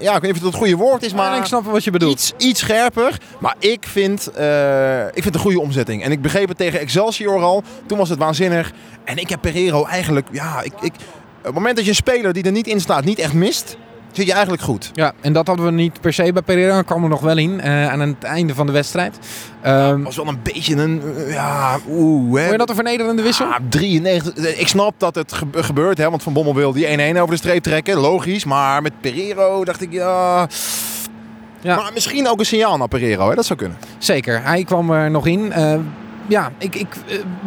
ja, 0.00 0.14
ik 0.14 0.20
weet 0.20 0.22
niet 0.22 0.30
of 0.30 0.36
het 0.36 0.42
het 0.42 0.54
goede 0.54 0.76
woord 0.76 1.02
is, 1.02 1.14
maar 1.14 1.30
ja, 1.30 1.36
ik 1.36 1.44
snap 1.44 1.64
wat 1.64 1.84
je 1.84 1.90
bedoelt. 1.90 2.12
Iets, 2.12 2.32
iets 2.36 2.60
scherper. 2.60 3.20
Maar 3.40 3.54
ik 3.58 3.86
vind, 3.86 4.30
uh, 4.38 5.06
ik 5.06 5.12
vind 5.12 5.24
het 5.24 5.34
een 5.34 5.40
goede 5.40 5.60
omzetting. 5.60 6.02
En 6.02 6.12
ik 6.12 6.22
begreep 6.22 6.48
het 6.48 6.56
tegen 6.58 6.80
Excelsior 6.80 7.42
al. 7.42 7.62
Toen 7.86 7.98
was 7.98 8.08
het 8.08 8.18
waanzinnig. 8.18 8.72
En 9.04 9.16
ik 9.16 9.28
heb 9.28 9.40
Pereiro 9.40 9.84
eigenlijk, 9.84 10.28
ja, 10.32 10.62
ik, 10.62 10.72
ik, 10.80 10.92
op 11.38 11.44
het 11.44 11.54
moment 11.54 11.76
dat 11.76 11.84
je 11.84 11.90
een 11.90 11.96
speler 11.96 12.32
die 12.32 12.44
er 12.44 12.52
niet 12.52 12.66
in 12.66 12.80
staat 12.80 13.04
niet 13.04 13.18
echt 13.18 13.32
mist, 13.32 13.76
zit 14.16 14.26
je 14.26 14.32
eigenlijk 14.32 14.62
goed. 14.62 14.90
Ja, 14.94 15.12
en 15.20 15.32
dat 15.32 15.46
hadden 15.46 15.66
we 15.66 15.72
niet 15.72 16.00
per 16.00 16.12
se 16.12 16.32
bij 16.32 16.42
Pereira. 16.42 16.82
kwam 16.82 17.02
er 17.02 17.08
nog 17.08 17.20
wel 17.20 17.36
in 17.36 17.60
uh, 17.64 17.88
aan 17.88 18.00
het 18.00 18.22
einde 18.22 18.54
van 18.54 18.66
de 18.66 18.72
wedstrijd. 18.72 19.18
Um, 19.66 20.04
was 20.04 20.16
wel 20.16 20.26
een 20.26 20.40
beetje 20.42 20.76
een, 20.76 21.02
uh, 21.04 21.32
ja, 21.32 21.78
oeh. 21.88 22.40
Vond 22.40 22.52
je 22.52 22.58
dat 22.58 22.68
een 22.68 22.74
vernederende 22.74 23.22
wissel? 23.22 23.46
Ja, 23.46 23.58
93. 23.68 24.58
Ik 24.58 24.68
snap 24.68 24.94
dat 24.98 25.14
het 25.14 25.32
ge 25.32 25.46
gebeurt, 25.52 25.98
hè, 25.98 26.10
want 26.10 26.22
Van 26.22 26.32
Bommel 26.32 26.54
wil 26.54 26.72
die 26.72 27.14
1-1 27.14 27.18
over 27.18 27.30
de 27.30 27.36
streep 27.36 27.62
trekken. 27.62 27.96
Logisch, 27.96 28.44
maar 28.44 28.82
met 28.82 29.00
Pereiro 29.00 29.64
dacht 29.64 29.82
ik, 29.82 29.92
ja... 29.92 30.48
Ja. 31.60 31.76
Maar 31.76 31.90
misschien 31.94 32.28
ook 32.28 32.38
een 32.38 32.46
signaal 32.46 32.76
naar 32.76 32.88
Pereiro, 32.88 33.28
hè? 33.28 33.34
dat 33.34 33.46
zou 33.46 33.58
kunnen. 33.58 33.78
Zeker, 33.98 34.44
hij 34.44 34.64
kwam 34.64 34.90
er 34.90 35.10
nog 35.10 35.26
in. 35.26 35.52
Uh, 35.58 35.74
ja, 36.26 36.52
ik, 36.58 36.74
ik 36.74 36.88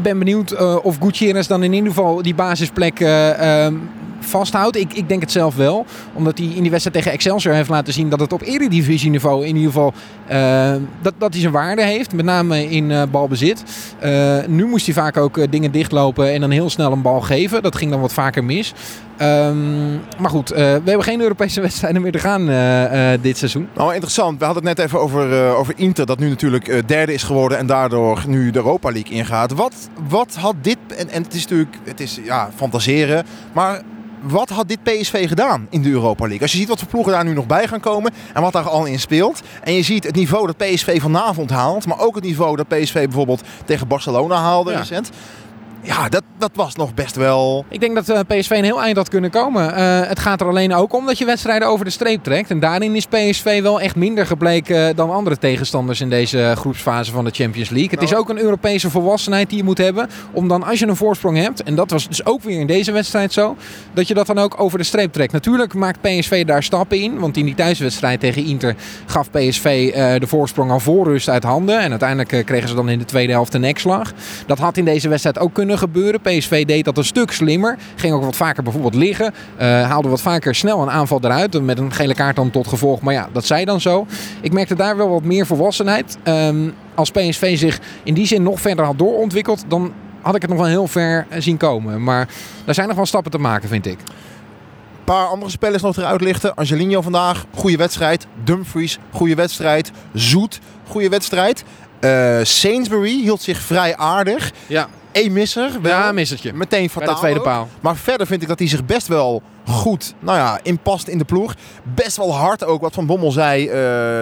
ben 0.01 0.19
benieuwd 0.19 0.81
of 0.81 0.97
Gutierrez 1.01 1.47
dan 1.47 1.63
in 1.63 1.73
ieder 1.73 1.89
geval 1.89 2.21
die 2.21 2.35
basisplek 2.35 2.99
vasthoudt. 4.19 4.75
Ik, 4.75 4.93
ik 4.93 5.09
denk 5.09 5.21
het 5.21 5.31
zelf 5.31 5.55
wel. 5.55 5.85
Omdat 6.13 6.37
hij 6.37 6.47
in 6.47 6.61
die 6.61 6.71
wedstrijd 6.71 6.97
tegen 6.97 7.11
Excelsior 7.11 7.53
heeft 7.53 7.69
laten 7.69 7.93
zien 7.93 8.09
dat 8.09 8.19
het 8.19 8.33
op 8.33 8.41
eredivisieniveau 8.41 9.45
in 9.45 9.55
ieder 9.55 9.71
geval 9.71 9.93
uh, 10.31 10.71
dat, 11.01 11.13
dat 11.17 11.31
hij 11.31 11.41
zijn 11.41 11.53
waarde 11.53 11.83
heeft. 11.83 12.13
Met 12.13 12.25
name 12.25 12.69
in 12.69 12.89
uh, 12.89 13.03
balbezit. 13.11 13.63
Uh, 14.03 14.37
nu 14.47 14.65
moest 14.65 14.85
hij 14.85 14.95
vaak 14.95 15.17
ook 15.17 15.51
dingen 15.51 15.71
dichtlopen 15.71 16.31
en 16.31 16.41
dan 16.41 16.51
heel 16.51 16.69
snel 16.69 16.91
een 16.91 17.01
bal 17.01 17.21
geven. 17.21 17.63
Dat 17.63 17.75
ging 17.75 17.91
dan 17.91 18.01
wat 18.01 18.13
vaker 18.13 18.43
mis. 18.43 18.73
Um, 19.21 19.99
maar 20.19 20.29
goed, 20.29 20.49
we 20.49 20.55
hebben 20.59 21.03
geen 21.03 21.21
Europese 21.21 21.61
wedstrijden 21.69 22.01
meer 22.01 22.11
te 22.11 22.19
gaan 22.19 22.45
dit 23.21 23.37
seizoen. 23.37 23.67
Nou, 23.75 23.93
interessant. 23.93 24.39
We 24.39 24.45
hadden 24.45 24.65
het 24.65 24.77
net 24.77 24.85
even 24.85 24.99
over, 24.99 25.55
over 25.55 25.73
Inter. 25.77 26.05
Dat 26.05 26.19
nu 26.19 26.29
natuurlijk 26.29 26.87
derde 26.87 27.13
is 27.13 27.23
geworden 27.23 27.57
en 27.57 27.67
daardoor 27.67 28.23
nu 28.27 28.51
de 28.51 28.57
Europa 28.57 28.91
League 28.91 29.11
ingaat. 29.11 29.53
Wat, 29.53 29.89
wat 30.07 30.35
had 30.35 30.55
dit... 30.61 30.77
En, 30.97 31.09
en 31.09 31.23
het 31.23 31.33
is 31.33 31.41
natuurlijk 31.41 31.77
het 31.83 31.99
is, 31.99 32.19
ja, 32.23 32.49
fantaseren. 32.55 33.25
Maar 33.53 33.81
wat 34.21 34.49
had 34.49 34.67
dit 34.67 34.83
PSV 34.83 35.27
gedaan 35.27 35.67
in 35.69 35.81
de 35.81 35.89
Europa 35.89 36.23
League? 36.23 36.41
Als 36.41 36.51
je 36.51 36.57
ziet 36.57 36.67
wat 36.67 36.79
voor 36.79 36.87
ploegen 36.87 37.11
daar 37.11 37.25
nu 37.25 37.33
nog 37.33 37.45
bij 37.47 37.67
gaan 37.67 37.79
komen 37.79 38.13
en 38.33 38.41
wat 38.41 38.53
daar 38.53 38.69
al 38.69 38.85
in 38.85 38.99
speelt. 38.99 39.41
En 39.63 39.73
je 39.73 39.81
ziet 39.81 40.03
het 40.03 40.15
niveau 40.15 40.45
dat 40.47 40.57
PSV 40.57 41.01
vanavond 41.01 41.49
haalt, 41.49 41.85
maar 41.85 41.99
ook 41.99 42.15
het 42.15 42.23
niveau 42.23 42.55
dat 42.55 42.67
PSV 42.67 42.93
bijvoorbeeld 43.03 43.41
tegen 43.65 43.87
Barcelona 43.87 44.35
haalde 44.35 44.71
Ja. 44.71 44.77
recent. 44.77 45.09
Ja, 45.81 46.09
dat, 46.09 46.23
dat 46.37 46.51
was 46.53 46.75
nog 46.75 46.93
best 46.93 47.15
wel... 47.15 47.65
Ik 47.69 47.79
denk 47.79 47.95
dat 47.95 48.09
uh, 48.09 48.19
PSV 48.27 48.49
een 48.49 48.63
heel 48.63 48.81
eind 48.81 48.97
had 48.97 49.09
kunnen 49.09 49.29
komen. 49.29 49.69
Uh, 49.69 50.07
het 50.07 50.19
gaat 50.19 50.41
er 50.41 50.47
alleen 50.47 50.73
ook 50.73 50.93
om 50.93 51.05
dat 51.05 51.17
je 51.17 51.25
wedstrijden 51.25 51.67
over 51.67 51.85
de 51.85 51.91
streep 51.91 52.23
trekt. 52.23 52.49
En 52.49 52.59
daarin 52.59 52.95
is 52.95 53.05
PSV 53.05 53.61
wel 53.61 53.81
echt 53.81 53.95
minder 53.95 54.25
gebleken 54.25 54.95
dan 54.95 55.11
andere 55.11 55.37
tegenstanders 55.37 56.01
in 56.01 56.09
deze 56.09 56.53
groepsfase 56.57 57.11
van 57.11 57.25
de 57.25 57.31
Champions 57.31 57.69
League. 57.69 57.89
Het 57.89 58.01
is 58.01 58.15
ook 58.15 58.29
een 58.29 58.39
Europese 58.39 58.89
volwassenheid 58.89 59.49
die 59.49 59.57
je 59.57 59.63
moet 59.63 59.77
hebben. 59.77 60.09
Om 60.31 60.47
dan 60.47 60.63
als 60.63 60.79
je 60.79 60.87
een 60.87 60.95
voorsprong 60.95 61.37
hebt, 61.37 61.63
en 61.63 61.75
dat 61.75 61.91
was 61.91 62.07
dus 62.07 62.25
ook 62.25 62.41
weer 62.41 62.59
in 62.59 62.67
deze 62.67 62.91
wedstrijd 62.91 63.33
zo, 63.33 63.55
dat 63.93 64.07
je 64.07 64.13
dat 64.13 64.27
dan 64.27 64.37
ook 64.37 64.61
over 64.61 64.77
de 64.77 64.83
streep 64.83 65.13
trekt. 65.13 65.31
Natuurlijk 65.31 65.73
maakt 65.73 66.01
PSV 66.01 66.45
daar 66.45 66.63
stappen 66.63 67.01
in. 67.01 67.19
Want 67.19 67.37
in 67.37 67.45
die 67.45 67.55
thuiswedstrijd 67.55 68.19
tegen 68.19 68.45
Inter 68.45 68.75
gaf 69.05 69.29
PSV 69.31 69.91
uh, 69.95 70.19
de 70.19 70.27
voorsprong 70.27 70.71
al 70.71 70.79
voor 70.79 71.05
rust 71.05 71.29
uit 71.29 71.43
handen. 71.43 71.79
En 71.79 71.89
uiteindelijk 71.89 72.45
kregen 72.45 72.69
ze 72.69 72.75
dan 72.75 72.89
in 72.89 72.99
de 72.99 73.05
tweede 73.05 73.31
helft 73.31 73.53
een 73.53 73.61
nekslag. 73.61 74.11
Dat 74.45 74.59
had 74.59 74.77
in 74.77 74.85
deze 74.85 75.09
wedstrijd 75.09 75.39
ook 75.39 75.53
kunnen 75.53 75.68
gebeuren. 75.77 76.21
PSV 76.21 76.65
deed 76.65 76.85
dat 76.85 76.97
een 76.97 77.05
stuk 77.05 77.31
slimmer. 77.31 77.77
Ging 77.95 78.13
ook 78.13 78.23
wat 78.23 78.35
vaker 78.35 78.63
bijvoorbeeld 78.63 78.95
liggen. 78.95 79.33
Uh, 79.61 79.61
haalde 79.89 80.09
wat 80.09 80.21
vaker 80.21 80.55
snel 80.55 80.81
een 80.81 80.89
aanval 80.89 81.19
eruit. 81.21 81.61
Met 81.61 81.79
een 81.79 81.93
gele 81.93 82.13
kaart 82.13 82.35
dan 82.35 82.51
tot 82.51 82.67
gevolg. 82.67 83.01
Maar 83.01 83.13
ja, 83.13 83.29
dat 83.31 83.45
zij 83.45 83.65
dan 83.65 83.81
zo. 83.81 84.05
Ik 84.41 84.53
merkte 84.53 84.75
daar 84.75 84.97
wel 84.97 85.09
wat 85.09 85.23
meer 85.23 85.45
volwassenheid. 85.45 86.17
Um, 86.23 86.73
als 86.95 87.11
PSV 87.11 87.57
zich 87.57 87.79
in 88.03 88.13
die 88.13 88.27
zin 88.27 88.43
nog 88.43 88.61
verder 88.61 88.85
had 88.85 88.97
doorontwikkeld, 88.97 89.63
dan 89.67 89.93
had 90.21 90.35
ik 90.35 90.41
het 90.41 90.49
nog 90.49 90.59
wel 90.59 90.69
heel 90.69 90.87
ver 90.87 91.27
zien 91.37 91.57
komen. 91.57 92.03
Maar 92.03 92.27
daar 92.65 92.75
zijn 92.75 92.87
nog 92.87 92.95
wel 92.95 93.05
stappen 93.05 93.31
te 93.31 93.37
maken, 93.37 93.69
vind 93.69 93.85
ik. 93.85 93.99
Een 93.99 95.15
paar 95.15 95.27
andere 95.27 95.51
spelers 95.51 95.81
nog 95.81 95.97
eruit 95.97 96.21
lichten. 96.21 96.55
Angelino 96.55 97.01
vandaag, 97.01 97.45
goede 97.55 97.77
wedstrijd. 97.77 98.27
Dumfries, 98.43 98.99
goede 99.11 99.35
wedstrijd. 99.35 99.91
Zoet, 100.13 100.59
goede 100.87 101.09
wedstrijd. 101.09 101.63
Uh, 101.99 102.39
Sainsbury 102.43 103.21
hield 103.21 103.41
zich 103.41 103.59
vrij 103.59 103.97
aardig. 103.97 104.51
Ja. 104.67 104.87
Eén 105.11 105.33
misser. 105.33 105.81
Wel. 105.81 105.91
Ja, 105.91 106.11
missertje. 106.11 106.53
Meteen 106.53 106.89
fataal. 106.89 107.05
Bij 107.05 107.13
de 107.13 107.19
tweede 107.19 107.39
ook. 107.39 107.45
paal. 107.45 107.67
Maar 107.79 107.95
verder 107.95 108.27
vind 108.27 108.41
ik 108.41 108.47
dat 108.47 108.59
hij 108.59 108.67
zich 108.67 108.85
best 108.85 109.07
wel 109.07 109.41
goed 109.65 110.13
nou 110.19 110.37
ja, 110.37 110.59
inpast 110.63 111.07
in 111.07 111.17
de 111.17 111.23
ploeg. 111.23 111.55
Best 111.83 112.17
wel 112.17 112.35
hard 112.35 112.65
ook 112.65 112.81
wat 112.81 112.93
Van 112.93 113.05
Bommel 113.05 113.31
zei 113.31 113.63
uh, 113.63 113.71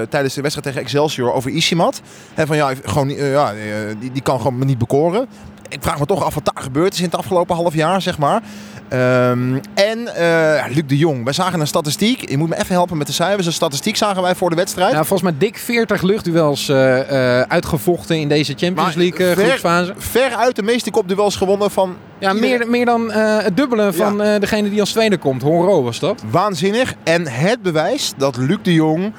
tijdens 0.10 0.34
de 0.34 0.42
wedstrijd 0.42 0.68
tegen 0.68 0.82
Excelsior 0.82 1.34
over 1.34 1.52
Isimat. 1.52 2.02
He, 2.34 2.46
van 2.46 2.56
ja, 2.56 2.74
gewoon, 2.84 3.10
uh, 3.10 3.32
ja 3.32 3.54
die, 4.00 4.12
die 4.12 4.22
kan 4.22 4.38
gewoon 4.38 4.58
me 4.58 4.66
niet 4.66 4.78
bekoren. 4.78 5.28
Ik 5.70 5.84
vraag 5.84 6.00
me 6.00 6.06
toch 6.06 6.24
af 6.24 6.34
wat 6.34 6.46
daar 6.46 6.64
gebeurd 6.64 6.94
is 6.94 7.00
in 7.00 7.06
het 7.06 7.16
afgelopen 7.16 7.56
half 7.56 7.74
jaar, 7.74 8.02
zeg 8.02 8.18
maar. 8.18 8.42
Ehm, 8.90 9.58
en 9.74 10.16
eh, 10.16 10.66
Luc 10.70 10.84
de 10.88 10.98
Jong. 10.98 11.24
Wij 11.24 11.34
zagen 11.34 11.60
een 11.60 11.68
statistiek. 11.68 12.30
Je 12.30 12.38
moet 12.38 12.50
me 12.50 12.56
even 12.56 12.74
helpen 12.76 12.98
met 12.98 13.08
de 13.08 13.14
cijfers. 13.14 13.46
Een 13.46 13.54
statistiek 13.54 13.96
zagen 13.96 14.22
wij 14.22 14.36
voor 14.36 14.50
de 14.50 14.56
wedstrijd. 14.56 14.92
Ja, 14.92 14.98
volgens 15.04 15.22
mij 15.22 15.34
dik 15.38 15.58
40 15.58 16.02
luchtduels 16.02 16.70
eh, 16.70 17.42
uitgevochten 17.42 18.20
in 18.20 18.28
deze 18.30 18.54
Champions 18.58 18.96
Maar 18.96 19.04
League 19.04 19.34
ver- 19.36 19.46
groepsfase. 19.46 19.94
Veruit 19.98 20.56
de 20.56 20.64
meeste 20.64 20.92
kopduels 20.92 21.36
gewonnen 21.36 21.72
van 21.72 21.96
Ja, 22.20 22.34
iedereen. 22.34 22.58
meer, 22.58 22.70
meer 22.70 22.86
dan 22.86 23.12
het 23.12 23.58
dubbele 23.58 23.94
van 23.94 24.22
eh, 24.22 24.40
degene 24.40 24.70
die 24.70 24.80
als 24.80 24.92
tweede 24.92 25.18
komt. 25.18 25.42
Honro 25.42 25.84
was 25.84 26.00
dat. 26.00 26.24
Waanzinnig. 26.30 26.94
En 27.04 27.28
het 27.28 27.62
bewijs 27.62 28.14
dat 28.18 28.38
Luc 28.38 28.58
de 28.62 28.74
Jong 28.74 29.14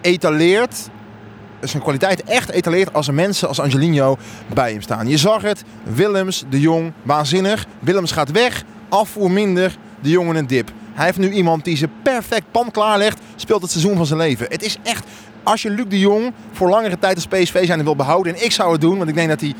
etaleert, 0.00 0.88
zijn 1.60 1.82
kwaliteit 1.82 2.24
echt 2.24 2.50
etaleert 2.50 2.92
als 2.92 3.08
er 3.08 3.14
mensen 3.14 3.48
als 3.48 3.60
Angelino 3.60 4.16
bij 4.54 4.72
hem 4.72 4.82
staan. 4.82 5.08
Je 5.08 5.16
zag 5.16 5.42
het, 5.42 5.62
Willems, 5.82 6.44
de 6.48 6.60
Jong, 6.60 6.92
waanzinnig. 7.02 7.64
Willems 7.78 8.12
gaat 8.12 8.30
weg, 8.30 8.62
afvoer 8.88 9.30
minder, 9.30 9.76
de 10.00 10.10
Jong 10.10 10.30
in 10.30 10.36
een 10.36 10.46
dip. 10.46 10.70
Hij 10.94 11.04
heeft 11.04 11.18
nu 11.18 11.30
iemand 11.30 11.64
die 11.64 11.76
ze 11.76 11.88
perfect 12.02 12.44
pan 12.50 12.70
klaarlegt, 12.70 13.20
speelt 13.36 13.62
het 13.62 13.70
seizoen 13.70 13.96
van 13.96 14.06
zijn 14.06 14.18
leven. 14.18 14.46
Het 14.48 14.62
is 14.62 14.78
echt, 14.82 15.04
als 15.42 15.62
je 15.62 15.70
Luc 15.70 15.86
de 15.88 15.98
Jong 15.98 16.32
voor 16.52 16.68
langere 16.68 16.98
tijd 16.98 17.14
als 17.14 17.26
PSV 17.26 17.66
zijn 17.66 17.84
wil 17.84 17.96
behouden, 17.96 18.34
en 18.34 18.44
ik 18.44 18.52
zou 18.52 18.72
het 18.72 18.80
doen, 18.80 18.96
want 18.96 19.08
ik 19.08 19.14
denk 19.14 19.28
dat 19.28 19.40
hij 19.40 19.54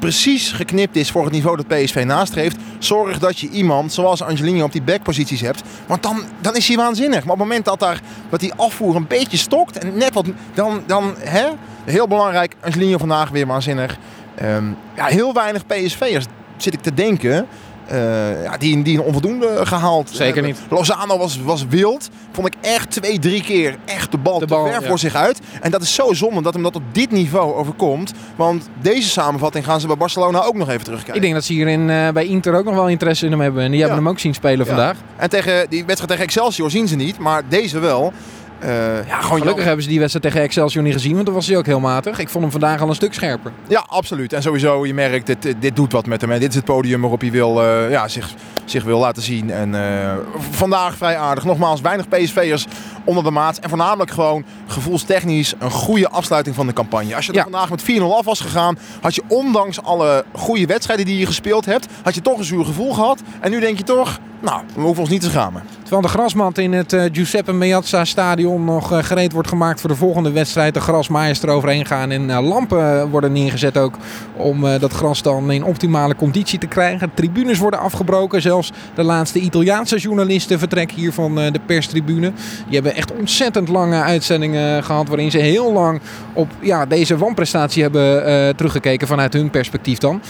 precies 0.00 0.52
geknipt 0.52 0.96
is 0.96 1.10
voor 1.10 1.24
het 1.24 1.32
niveau 1.32 1.56
dat 1.56 1.66
PSV 1.66 2.02
nastreeft. 2.06 2.56
Zorg 2.78 3.18
dat 3.18 3.38
je 3.38 3.48
iemand 3.48 3.92
zoals 3.92 4.22
Angelino 4.22 4.64
op 4.64 4.72
die 4.72 4.82
backposities 4.82 5.40
hebt. 5.40 5.62
Want 5.86 6.02
dan, 6.02 6.22
dan 6.40 6.56
is 6.56 6.68
hij 6.68 6.76
waanzinnig. 6.76 7.24
Maar 7.24 7.32
op 7.32 7.38
het 7.38 7.48
moment 7.48 7.64
dat, 7.64 7.80
daar, 7.80 8.00
dat 8.28 8.40
die 8.40 8.52
afvoer 8.54 8.96
een 8.96 9.06
beetje 9.06 9.36
stokt 9.36 9.78
en 9.78 9.96
net 9.96 10.14
wat, 10.14 10.26
dan, 10.54 10.82
dan 10.86 11.14
hè, 11.18 11.48
heel 11.84 12.08
belangrijk, 12.08 12.54
Angelino 12.60 12.98
vandaag 12.98 13.30
weer 13.30 13.46
waanzinnig. 13.46 13.98
Ehm, 14.34 14.64
ja, 14.96 15.06
heel 15.06 15.32
weinig 15.32 15.66
PSV'ers 15.66 16.24
zit 16.56 16.74
ik 16.74 16.80
te 16.80 16.94
denken. 16.94 17.46
Eh, 17.90 18.42
ja, 18.42 18.56
die, 18.56 18.82
die 18.82 18.98
een 18.98 19.04
onvoldoende 19.04 19.66
gehaald. 19.66 20.08
Zeker 20.08 20.24
hebben. 20.24 20.44
niet. 20.44 20.60
Lozano 20.70 21.18
was, 21.18 21.42
was 21.42 21.66
wild. 21.68 22.08
Vond 22.32 22.46
ik 22.46 22.54
echt 22.60 22.90
twee, 22.90 23.18
drie 23.18 23.42
keer 23.42 23.76
echt 23.84 24.10
de 24.10 24.18
bal, 24.18 24.38
De 24.38 24.46
te 24.46 24.54
ver 24.54 24.80
ja. 24.80 24.88
voor 24.88 24.98
zich 24.98 25.14
uit. 25.14 25.40
En 25.60 25.70
dat 25.70 25.82
is 25.82 25.94
zo 25.94 26.12
zonde 26.12 26.42
dat 26.42 26.54
hem 26.54 26.62
dat 26.62 26.76
op 26.76 26.82
dit 26.92 27.10
niveau 27.10 27.54
overkomt. 27.54 28.12
Want 28.36 28.68
deze 28.82 29.08
samenvatting 29.08 29.64
gaan 29.64 29.80
ze 29.80 29.86
bij 29.86 29.96
Barcelona 29.96 30.42
ook 30.42 30.54
nog 30.54 30.68
even 30.68 30.84
terugkijken. 30.84 31.14
Ik 31.14 31.22
denk 31.22 31.34
dat 31.34 31.44
ze 31.44 31.52
hier 31.52 31.68
in, 31.68 31.90
eh, 31.90 32.08
bij 32.08 32.26
Inter 32.26 32.54
ook 32.54 32.64
nog 32.64 32.74
wel 32.74 32.88
interesse 32.88 33.24
in 33.24 33.30
hem 33.30 33.40
hebben. 33.40 33.62
En 33.62 33.70
die 33.70 33.80
hebben 33.80 33.98
hem 33.98 34.08
ook 34.08 34.18
zien 34.18 34.34
spelen 34.34 34.66
vandaag. 34.66 34.96
En 35.16 35.30
tegen 35.30 35.66
die 35.68 35.84
wedstrijd 35.84 36.10
tegen 36.10 36.24
Excelsior 36.24 36.70
zien 36.70 36.88
ze 36.88 36.96
niet, 36.96 37.18
maar 37.18 37.42
deze 37.48 37.78
wel. 37.78 38.12
Eh, 38.60 39.06
ja, 39.06 39.20
gewoon 39.20 39.38
Gelukkig 39.38 39.64
hebben 39.64 39.82
ze 39.82 39.88
die 39.88 39.98
wedstrijd 39.98 40.26
tegen 40.26 40.46
Excelsior 40.46 40.82
niet 40.84 40.92
gezien, 40.92 41.12
want 41.14 41.24
toen 41.26 41.34
was 41.34 41.46
hij 41.46 41.56
ook 41.56 41.66
heel 41.66 41.80
matig. 41.80 42.18
Ik 42.18 42.28
vond 42.28 42.42
hem 42.42 42.52
vandaag 42.52 42.80
al 42.80 42.88
een 42.88 42.94
stuk 42.94 43.14
scherper. 43.14 43.52
Ja, 43.68 43.84
absoluut. 43.88 44.32
En 44.32 44.42
sowieso, 44.42 44.86
je 44.86 44.94
merkt, 44.94 45.26
dit, 45.26 45.54
dit 45.60 45.76
doet 45.76 45.92
wat 45.92 46.06
met 46.06 46.20
hem. 46.20 46.30
hè. 46.30 46.38
Dit 46.38 46.48
is 46.48 46.54
het 46.54 46.64
podium 46.64 47.00
waarop 47.00 47.20
hij 47.20 47.30
wil, 47.30 47.62
eh, 47.62 47.90
ja, 47.90 48.08
zich, 48.08 48.28
zich 48.70 48.84
wil 48.84 48.98
laten 48.98 49.22
zien. 49.22 49.50
En 49.50 49.74
eh, 49.74 50.12
vandaag 50.50 50.96
vrij 50.96 51.16
aardig. 51.16 51.44
Nogmaals, 51.44 51.80
weinig 51.80 52.08
PSV'ers 52.08 52.66
onder 53.04 53.24
de 53.24 53.30
maat. 53.30 53.58
En 53.58 53.68
voornamelijk 53.68 54.10
gewoon 54.10 54.44
gevoelstechnisch 54.66 55.54
een 55.58 55.70
goede 55.70 56.08
afsluiting 56.08 56.54
van 56.56 56.66
de 56.66 56.72
campagne. 56.72 57.14
Als 57.16 57.24
je 57.26 57.30
er 57.32 57.38
Ja. 57.38 57.42
vandaag 57.42 57.70
met 57.70 57.82
4-0 57.82 58.16
af 58.16 58.24
was 58.24 58.40
gegaan, 58.40 58.78
had 59.00 59.14
je 59.14 59.22
ondanks 59.28 59.82
alle 59.82 60.24
goede 60.32 60.66
wedstrijden 60.66 61.06
die 61.06 61.18
je 61.18 61.26
gespeeld 61.26 61.64
hebt, 61.64 61.86
had 62.02 62.14
je 62.14 62.20
toch 62.20 62.38
een 62.38 62.44
zuur 62.44 62.64
gevoel 62.64 62.92
gehad. 62.92 63.22
En 63.40 63.50
nu 63.50 63.60
denk 63.60 63.78
je 63.78 63.84
toch, 63.84 64.18
nou, 64.40 64.60
we 64.74 64.80
hoeven 64.80 65.00
ons 65.00 65.10
niet 65.10 65.20
te 65.20 65.28
schamen. 65.30 65.62
Terwijl 65.80 66.02
de 66.02 66.08
grasmat 66.08 66.58
in 66.58 66.72
het 66.72 66.92
eh, 66.92 67.04
Giuseppe 67.12 67.52
Meazza 67.52 68.04
stadion 68.04 68.64
nog 68.64 68.92
eh, 68.92 68.98
gereed 69.02 69.32
wordt 69.32 69.48
gemaakt 69.48 69.80
voor 69.80 69.90
de 69.90 69.96
volgende 69.96 70.30
wedstrijd. 70.30 70.74
De 70.74 70.80
grasmaaiers 70.80 71.42
eroverheen 71.42 71.86
gaan 71.86 72.10
en 72.10 72.32
lampen 72.42 73.10
worden 73.10 73.32
neergezet 73.32 73.76
ook 73.78 73.94
om 74.36 74.78
dat 74.78 74.92
gras 74.92 75.22
dan 75.22 75.50
in 75.50 75.64
optimale 75.64 76.16
conditie 76.16 76.58
te 76.58 76.66
krijgen. 76.66 77.10
Tribunes 77.14 77.58
worden 77.58 77.80
afgebroken. 77.80 78.42
Zelfs 78.42 78.59
de 78.94 79.02
laatste 79.02 79.38
Italiaanse 79.38 79.96
journalisten 79.96 80.58
vertrekken 80.58 80.96
hier 80.96 81.12
van 81.12 81.40
eh, 81.40 81.52
de 81.52 81.60
perstribune. 81.66 82.32
Die 82.64 82.74
hebben 82.74 82.94
echt 82.94 83.12
ontzettend 83.12 83.68
lange 83.68 84.02
uitzendingen 84.02 84.84
gehad 84.84 85.08
waarin 85.08 85.30
ze 85.30 85.38
heel 85.38 85.72
lang 85.72 86.00
op 86.32 86.48
ja, 86.60 86.86
deze 86.86 87.16
wanprestatie 87.16 87.82
hebben 87.82 88.26
eh, 88.26 88.48
teruggekeken 88.48 89.06
vanuit 89.06 89.32
hun 89.32 89.50
perspectief 89.50 89.98
dan. 89.98 90.20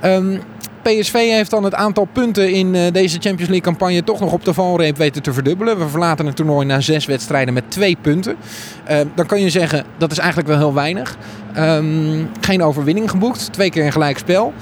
Ehm, 0.00 0.36
PSV 0.82 1.12
heeft 1.12 1.50
dan 1.50 1.64
het 1.64 1.74
aantal 1.74 2.04
punten 2.04 2.52
in 2.52 2.74
eh, 2.74 2.92
deze 2.92 3.18
Champions 3.18 3.50
League 3.50 3.60
campagne 3.60 4.04
toch 4.04 4.20
nog 4.20 4.32
op 4.32 4.44
de 4.44 4.54
valreep 4.54 4.96
weten 4.96 5.22
te 5.22 5.32
verdubbelen. 5.32 5.78
We 5.78 5.88
verlaten 5.88 6.26
het 6.26 6.36
toernooi 6.36 6.66
na 6.66 6.80
zes 6.80 7.06
wedstrijden 7.06 7.54
met 7.54 7.70
twee 7.70 7.96
punten. 8.00 8.36
Eh, 8.84 9.00
dan 9.14 9.26
kan 9.26 9.40
je 9.40 9.50
zeggen 9.50 9.84
dat 9.98 10.12
is 10.12 10.18
eigenlijk 10.18 10.48
wel 10.48 10.58
heel 10.58 10.74
weinig. 10.74 11.16
Ehm, 11.54 12.24
geen 12.40 12.62
overwinning 12.62 13.10
geboekt, 13.10 13.52
twee 13.52 13.70
keer 13.70 13.84
een 13.84 13.92
gelijkspel. 13.92 14.52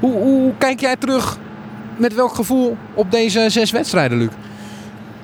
Hoe, 0.00 0.12
hoe 0.12 0.52
kijk 0.58 0.80
jij 0.80 0.96
terug 0.96 1.38
met 1.96 2.14
welk 2.14 2.34
gevoel 2.34 2.76
op 2.94 3.10
deze 3.10 3.50
zes 3.50 3.70
wedstrijden, 3.70 4.18
Luc? 4.18 4.30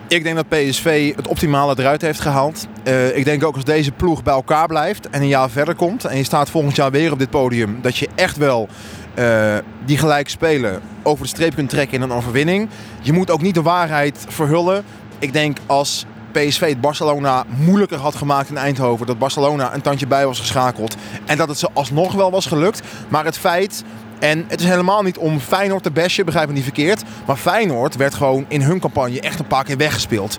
Ik 0.08 0.22
denk 0.22 0.36
dat 0.36 0.48
PSV 0.48 1.16
het 1.16 1.28
optimale 1.28 1.74
eruit 1.78 2.02
heeft 2.02 2.20
gehaald. 2.20 2.66
Eh, 2.82 3.16
ik 3.16 3.24
denk 3.24 3.44
ook 3.44 3.54
als 3.54 3.64
deze 3.64 3.92
ploeg 3.92 4.22
bij 4.22 4.34
elkaar 4.34 4.66
blijft 4.66 5.10
en 5.10 5.22
een 5.22 5.28
jaar 5.28 5.50
verder 5.50 5.74
komt 5.74 6.04
en 6.04 6.16
je 6.16 6.24
staat 6.24 6.50
volgend 6.50 6.76
jaar 6.76 6.90
weer 6.90 7.12
op 7.12 7.18
dit 7.18 7.30
podium, 7.30 7.78
dat 7.82 7.96
je 7.96 8.08
echt 8.14 8.36
wel 8.36 8.68
eh, 9.14 9.56
die 9.84 9.98
gelijk 9.98 10.28
spelen 10.28 10.80
over 11.02 11.24
de 11.24 11.30
streep 11.30 11.54
kunt 11.54 11.70
trekken 11.70 11.96
in 11.96 12.02
een 12.02 12.12
overwinning. 12.12 12.68
Je 13.00 13.12
moet 13.12 13.30
ook 13.30 13.42
niet 13.42 13.54
de 13.54 13.62
waarheid 13.62 14.24
verhullen. 14.28 14.84
Ik 15.18 15.32
denk 15.32 15.56
als 15.66 16.06
PSV 16.32 16.68
het 16.68 16.80
Barcelona 16.80 17.44
moeilijker 17.56 17.98
had 17.98 18.14
gemaakt 18.14 18.48
in 18.48 18.56
Eindhoven, 18.56 19.06
dat 19.06 19.18
Barcelona 19.18 19.74
een 19.74 19.80
tandje 19.80 20.06
bij 20.06 20.26
was 20.26 20.40
geschakeld 20.40 20.96
en 21.26 21.36
dat 21.36 21.48
het 21.48 21.58
ze 21.58 21.68
alsnog 21.72 22.12
wel 22.12 22.30
was 22.30 22.46
gelukt. 22.46 22.80
Maar 23.08 23.24
het 23.24 23.38
feit 23.38 23.84
en 24.22 24.44
het 24.48 24.60
is 24.60 24.66
helemaal 24.66 25.02
niet 25.02 25.18
om 25.18 25.40
Feyenoord 25.40 25.82
te 25.82 25.90
bashen, 25.90 26.24
begrijp 26.24 26.48
me 26.48 26.54
niet 26.54 26.62
verkeerd. 26.62 27.02
Maar 27.26 27.36
Feyenoord 27.36 27.96
werd 27.96 28.14
gewoon 28.14 28.44
in 28.48 28.62
hun 28.62 28.80
campagne 28.80 29.20
echt 29.20 29.38
een 29.38 29.46
paar 29.46 29.64
keer 29.64 29.76
weggespeeld. 29.76 30.38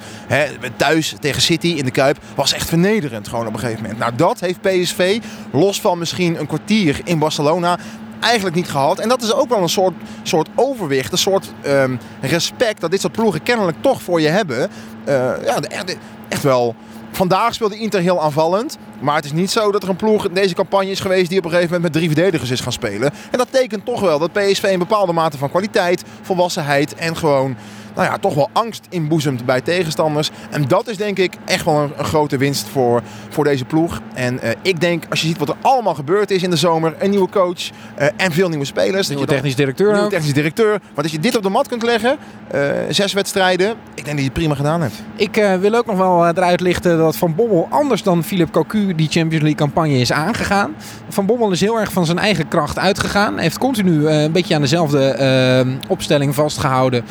Thuis 0.76 1.16
tegen 1.20 1.42
City 1.42 1.68
in 1.68 1.86
de 1.86 1.92
Kuip 1.92 2.18
was 2.36 2.54
echt 2.54 2.70
vernederend 2.70 3.28
gewoon 3.28 3.48
op 3.48 3.54
een 3.54 3.60
gegeven 3.60 3.82
moment. 3.82 4.00
Nou, 4.00 4.16
dat 4.16 4.40
heeft 4.40 4.62
PSV, 4.62 5.20
los 5.52 5.82
van 5.82 5.98
misschien 5.98 6.40
een 6.40 6.48
kwartier 6.48 7.02
in 7.04 7.20
Barcelona, 7.20 7.80
eigenlijk 8.24 8.56
niet 8.56 8.70
gehad. 8.70 9.00
En 9.00 9.10
dat 9.10 9.22
is 9.22 9.34
ook 9.34 9.50
wel 9.50 9.62
een 9.62 9.70
soort, 9.70 9.94
soort 10.24 10.50
overwicht, 10.56 11.12
een 11.12 11.18
soort 11.18 11.53
ehm, 11.62 11.96
respect 12.22 12.82
dat 12.82 12.92
dit 12.92 13.01
soort 13.01 13.13
ploegen 13.13 13.44
kennelijk 13.44 13.77
toch 13.82 14.01
voor 14.01 14.22
je 14.22 14.27
hebben. 14.27 14.70
Eh, 15.06 15.32
ja, 15.46 15.60
echt, 15.62 15.98
echt 16.30 16.44
wel. 16.44 16.75
Vandaag 17.12 17.53
speelde 17.53 17.77
Inter 17.77 18.01
heel 18.01 18.22
aanvallend. 18.22 18.77
Maar 19.00 19.15
het 19.15 19.25
is 19.25 19.32
niet 19.32 19.51
zo 19.51 19.72
dat 19.72 19.84
er 19.84 19.89
een 19.89 19.96
ploeg 19.96 20.27
in 20.27 20.34
deze 20.34 20.53
campagne 20.53 20.92
is 20.92 21.00
geweest 21.00 21.30
die 21.30 21.38
op 21.38 21.46
een 21.46 21.51
gegeven 21.51 21.74
moment 21.74 21.94
met 21.94 22.01
drie 22.01 22.13
verdedigers 22.13 22.51
is 22.51 22.60
gaan 22.60 22.72
spelen. 22.72 23.12
En 23.32 23.38
dat 23.38 23.48
tekent 23.51 23.86
toch 23.86 24.00
wel 24.00 24.20
dat 24.20 24.32
PSV 24.32 24.63
een 24.63 24.80
bepaalde 24.80 25.13
mate 25.13 25.38
van 25.38 25.50
kwaliteit, 25.50 26.03
volwassenheid 26.22 26.96
en 26.96 27.18
gewoon, 27.18 27.56
nou 27.96 28.08
ja, 28.08 28.18
toch 28.18 28.34
wel 28.34 28.50
angst 28.54 28.86
inboezemt 28.90 29.46
bij 29.46 29.62
tegenstanders. 29.62 30.32
En 30.50 30.68
dat 30.68 30.88
is 30.88 30.98
denk 30.98 31.18
ik 31.18 31.34
echt 31.46 31.66
wel 31.66 31.80
een, 31.80 31.92
een 31.98 32.06
grote 32.06 32.38
winst 32.38 32.68
voor, 32.68 33.02
voor 33.30 33.44
deze 33.44 33.66
ploeg. 33.66 34.00
En 34.14 34.40
eh, 34.40 34.52
ik 34.62 34.82
denk, 34.82 35.04
als 35.10 35.22
je 35.22 35.28
ziet 35.28 35.38
wat 35.38 35.50
er 35.50 35.56
allemaal 35.62 35.96
gebeurd 35.96 36.32
is 36.32 36.44
in 36.44 36.50
de 36.50 36.56
zomer, 36.56 36.96
een 37.00 37.10
nieuwe 37.10 37.30
coach 37.30 37.70
eh, 37.96 38.08
en 38.18 38.32
veel 38.32 38.50
nieuwe 38.50 38.66
spelers. 38.66 39.08
dat 39.08 39.18
Nieuwe 39.18 39.32
technisch 39.32 39.56
directeur 39.56 39.94
nieuwe 39.94 40.10
technisch 40.10 40.34
directeur. 40.34 40.70
Maar 40.70 41.04
als 41.04 41.12
je 41.12 41.20
dit 41.20 41.36
op 41.36 41.44
de 41.44 41.50
mat 41.50 41.68
kunt 41.68 41.84
leggen, 41.84 42.18
eh, 42.48 42.62
zes 42.90 43.14
wedstrijden, 43.14 43.70
ik 43.70 44.06
denk 44.06 44.06
dat 44.06 44.18
je 44.18 44.24
het 44.24 44.34
prima 44.34 44.56
gedaan 44.56 44.82
hebt. 44.82 44.94
Ik 45.16 45.36
wil 45.60 45.76
ook 45.76 45.86
nog 45.86 45.98
wel 45.98 46.28
eruit 46.28 46.60
lichten 46.60 46.98
dat 46.98 47.16
Van 47.16 47.36
Bommel 47.36 47.68
anders 47.70 48.04
dan 48.04 48.24
Philip 48.24 48.52
Cocu 48.52 48.96
die 48.96 49.08
Champions 49.10 49.44
League 49.44 49.56
campagne 49.56 49.98
is 50.00 50.12
aangegaan. 50.12 50.76
Van 51.10 51.26
Bommel 51.26 51.52
is 51.52 51.62
heel 51.62 51.80
erg 51.80 51.92
van 51.92 52.06
zijn 52.06 52.20
eigen 52.20 52.48
kracht 52.48 52.80
uitgegaan. 52.80 53.38
Heeft 53.38 53.58
continu 53.58 54.08
een 54.08 54.32
beetje 54.32 54.56
aan 54.56 54.62
dezelfde 54.62 55.78
opstelling 55.88 56.36
vastgehouden. 56.36 57.04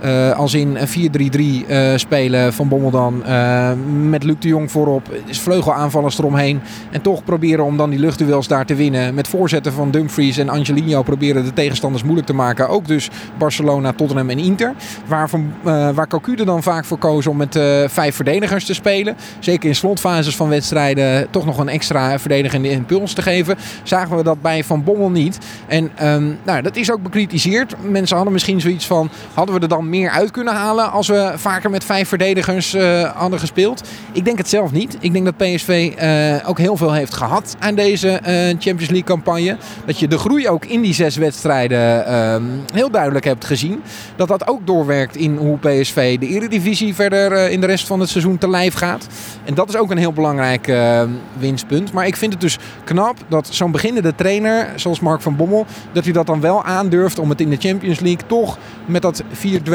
Eh, 0.00 0.32
als 0.32 0.54
in 0.54 0.76
een 0.76 0.88
4-3-3 0.88 1.66
eh, 1.68 1.96
spelen 1.96 2.52
Van 2.52 2.68
Bommel 2.68 2.90
dan 2.90 3.24
eh, 3.24 3.70
met 4.02 4.22
Luc 4.22 4.36
de 4.38 4.48
Jong 4.48 4.70
voorop. 4.70 5.14
Is 5.24 5.40
vleugelaanvallers 5.40 6.18
eromheen. 6.18 6.60
En 6.90 7.02
toch 7.02 7.24
proberen 7.24 7.64
om 7.64 7.76
dan 7.76 7.90
die 7.90 7.98
luchtduels 7.98 8.48
daar 8.48 8.66
te 8.66 8.74
winnen. 8.74 9.14
Met 9.14 9.28
voorzetten 9.28 9.72
van 9.72 9.90
Dumfries 9.90 10.38
en 10.38 10.48
Angelino 10.48 11.02
proberen 11.02 11.44
de 11.44 11.52
tegenstanders 11.52 12.02
moeilijk 12.02 12.26
te 12.26 12.34
maken. 12.34 12.68
Ook 12.68 12.86
dus 12.86 13.10
Barcelona, 13.38 13.92
Tottenham 13.92 14.30
en 14.30 14.38
Inter. 14.38 14.74
Waar, 15.06 15.28
van, 15.28 15.52
waar 15.62 16.08
Cocu 16.08 16.34
dan 16.34 16.62
vaak 16.62 16.84
voor 16.84 16.98
koos 16.98 17.26
om 17.26 17.36
met 17.36 17.58
vijf 17.86 18.14
verdedigers 18.14 18.64
te 18.64 18.74
spelen. 18.74 19.16
Zeker 19.38 19.68
in 19.68 19.74
slotfases 19.74 20.36
van 20.36 20.48
wedstrijden 20.48 21.30
toch 21.30 21.44
nog 21.44 21.58
een 21.58 21.68
extra 21.68 22.18
verdedigende 22.18 22.70
impuls 22.70 23.12
te 23.12 23.22
geven. 23.22 23.56
Zagen 23.82 24.16
we 24.16 24.22
dat 24.22 24.42
bij 24.42 24.64
Van 24.64 24.84
Bommel 24.84 25.10
niet. 25.10 25.38
En 25.66 25.90
ehm, 25.94 26.32
nou, 26.44 26.62
dat 26.62 26.76
is 26.76 26.90
ook 26.90 27.02
bekritiseerd. 27.02 27.74
Mensen 27.90 28.14
hadden 28.16 28.32
misschien 28.32 28.60
zoiets 28.60 28.86
van, 28.86 29.10
hadden 29.34 29.54
we 29.54 29.60
er 29.60 29.68
dan 29.68 29.85
meer 29.88 30.10
uit 30.10 30.30
kunnen 30.30 30.54
halen 30.54 30.90
als 30.90 31.08
we 31.08 31.32
vaker 31.36 31.70
met 31.70 31.84
vijf 31.84 32.08
verdedigers 32.08 32.74
eh, 32.74 33.10
hadden 33.14 33.38
gespeeld? 33.38 33.88
Ik 34.12 34.24
denk 34.24 34.38
het 34.38 34.48
zelf 34.48 34.72
niet. 34.72 34.96
Ik 35.00 35.12
denk 35.12 35.24
dat 35.24 35.36
PSV 35.36 35.92
eh, 35.96 36.48
ook 36.48 36.58
heel 36.58 36.76
veel 36.76 36.92
heeft 36.92 37.14
gehad 37.14 37.56
aan 37.58 37.74
deze 37.74 38.08
eh, 38.08 38.34
Champions 38.48 38.88
League 38.90 39.04
campagne. 39.04 39.56
Dat 39.86 39.98
je 39.98 40.08
de 40.08 40.18
groei 40.18 40.48
ook 40.48 40.64
in 40.64 40.80
die 40.80 40.94
zes 40.94 41.16
wedstrijden 41.16 42.06
ehm, 42.06 42.42
heel 42.72 42.90
duidelijk 42.90 43.24
hebt 43.24 43.44
gezien. 43.44 43.82
Dat 44.16 44.28
dat 44.28 44.48
ook 44.48 44.66
doorwerkt 44.66 45.16
in 45.16 45.36
hoe 45.36 45.58
PSV 45.58 46.18
de 46.18 46.26
Eredivisie 46.26 46.94
verder 46.94 47.50
in 47.50 47.60
de 47.60 47.66
rest 47.66 47.86
van 47.86 48.00
het 48.00 48.08
seizoen 48.08 48.38
te 48.38 48.48
lijf 48.48 48.74
gaat. 48.74 49.06
En 49.44 49.54
dat 49.54 49.68
is 49.68 49.76
ook 49.76 49.90
een 49.90 49.98
heel 49.98 50.12
belangrijk 50.12 50.68
eh, 50.68 51.02
winstpunt. 51.38 51.92
Maar 51.92 52.06
ik 52.06 52.16
vind 52.16 52.32
het 52.32 52.40
dus 52.40 52.58
knap 52.84 53.16
dat 53.28 53.48
zo'n 53.50 53.70
beginnende 53.70 54.14
trainer, 54.14 54.68
zoals 54.76 55.00
Mark 55.00 55.20
van 55.20 55.36
Bommel, 55.36 55.66
dat 55.92 56.04
hij 56.04 56.12
dat 56.12 56.26
dan 56.26 56.40
wel 56.40 56.64
aandurft 56.64 57.18
om 57.18 57.28
het 57.28 57.40
in 57.40 57.50
de 57.50 57.56
Champions 57.56 58.00
League 58.00 58.26
toch 58.26 58.58
met 58.86 59.02
dat 59.02 59.22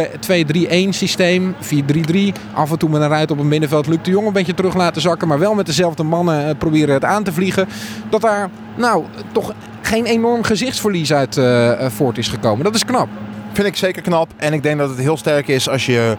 4-2-3-1 0.08 0.90
systeem. 0.90 1.56
4-3-3. 1.56 2.18
Af 2.54 2.72
en 2.72 2.78
toe 2.78 2.90
met 2.90 3.02
een 3.02 3.08
ruit 3.08 3.32
op 3.32 3.38
het 3.38 3.48
middenveld. 3.48 3.88
Luc 3.88 3.98
de 4.02 4.12
Jong 4.12 4.28
een 4.28 4.34
beetje 4.34 4.54
terug 4.54 4.76
laten 4.76 5.02
zakken. 5.02 5.28
Maar 5.28 5.40
wel 5.40 5.54
met 5.54 5.66
dezelfde 5.66 6.04
mannen 6.04 6.48
eh, 6.48 6.58
proberen 6.58 6.94
het 6.94 7.06
aan 7.06 7.24
te 7.24 7.34
vliegen. 7.34 7.68
Dat 8.10 8.22
daar 8.22 8.50
nou 8.76 9.06
toch 9.32 9.54
geen 9.82 10.06
enorm 10.06 10.44
gezichtsverlies 10.44 11.14
uit 11.14 11.38
uh, 11.38 11.72
voort 11.90 12.18
is 12.18 12.28
gekomen. 12.28 12.64
Dat 12.64 12.76
is 12.76 12.86
knap. 12.86 13.08
Vind 13.54 13.68
ik 13.68 13.76
zeker 13.76 14.02
knap. 14.02 14.30
En 14.38 14.54
ik 14.54 14.64
denk 14.64 14.78
dat 14.78 14.90
het 14.90 14.98
heel 14.98 15.18
sterk 15.18 15.48
is 15.48 15.70
als 15.70 15.86
je 15.86 16.18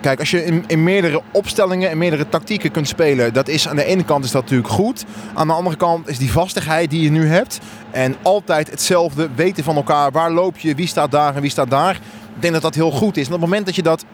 kijk, 0.00 0.18
als 0.18 0.30
je 0.30 0.44
in, 0.44 0.64
in, 0.66 0.82
meerdere 0.82 1.22
opstellingen 1.32 1.90
en 1.90 1.98
meerdere 1.98 2.28
tactieken 2.28 2.70
kunt 2.70 2.88
spelen, 2.88 3.32
dat 3.32 3.48
is 3.48 3.68
aan 3.68 3.76
de 3.76 3.84
ene 3.84 4.04
kant 4.04 4.24
is 4.24 4.30
dat 4.30 4.42
natuurlijk 4.42 4.68
goed. 4.68 5.04
Aan 5.34 5.46
de 5.46 5.52
andere 5.52 5.76
kant 5.76 6.08
is 6.08 6.18
die 6.18 6.32
vastigheid 6.32 6.90
die 6.90 7.02
je 7.02 7.10
nu 7.10 7.26
hebt 7.26 7.58
en 7.90 8.16
altijd 8.22 8.70
hetzelfde 8.70 9.28
weten 9.34 9.64
van 9.64 9.76
elkaar. 9.76 10.10
Waar 10.10 10.30
loop 10.30 10.58
je, 10.58 10.74
wie 10.74 10.86
staat 10.86 11.10
daar 11.10 11.34
en 11.34 11.40
wie 11.40 11.50
staat 11.50 11.70
daar. 11.70 12.00
Ik 12.38 12.44
denk 12.44 12.54
dat 12.54 12.62
dat 12.62 12.74
heel 12.74 12.90
goed 12.90 13.16
is. 13.16 13.26
En 13.26 13.32
op 13.32 13.40
het 13.40 13.48
moment 13.48 13.66
dat 13.66 13.74
je 13.74 13.82
dat 13.82 14.04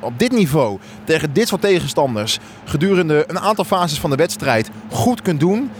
op 0.00 0.18
dit 0.18 0.32
niveau 0.32 0.78
tegen 1.04 1.32
dit 1.32 1.48
soort 1.48 1.60
tegenstanders 1.60 2.38
gedurende 2.64 3.24
een 3.26 3.38
aantal 3.38 3.64
fases 3.64 4.00
van 4.00 4.10
de 4.10 4.16
wedstrijd 4.16 4.70
goed 4.90 5.22
kunt 5.22 5.40
doen, 5.40 5.70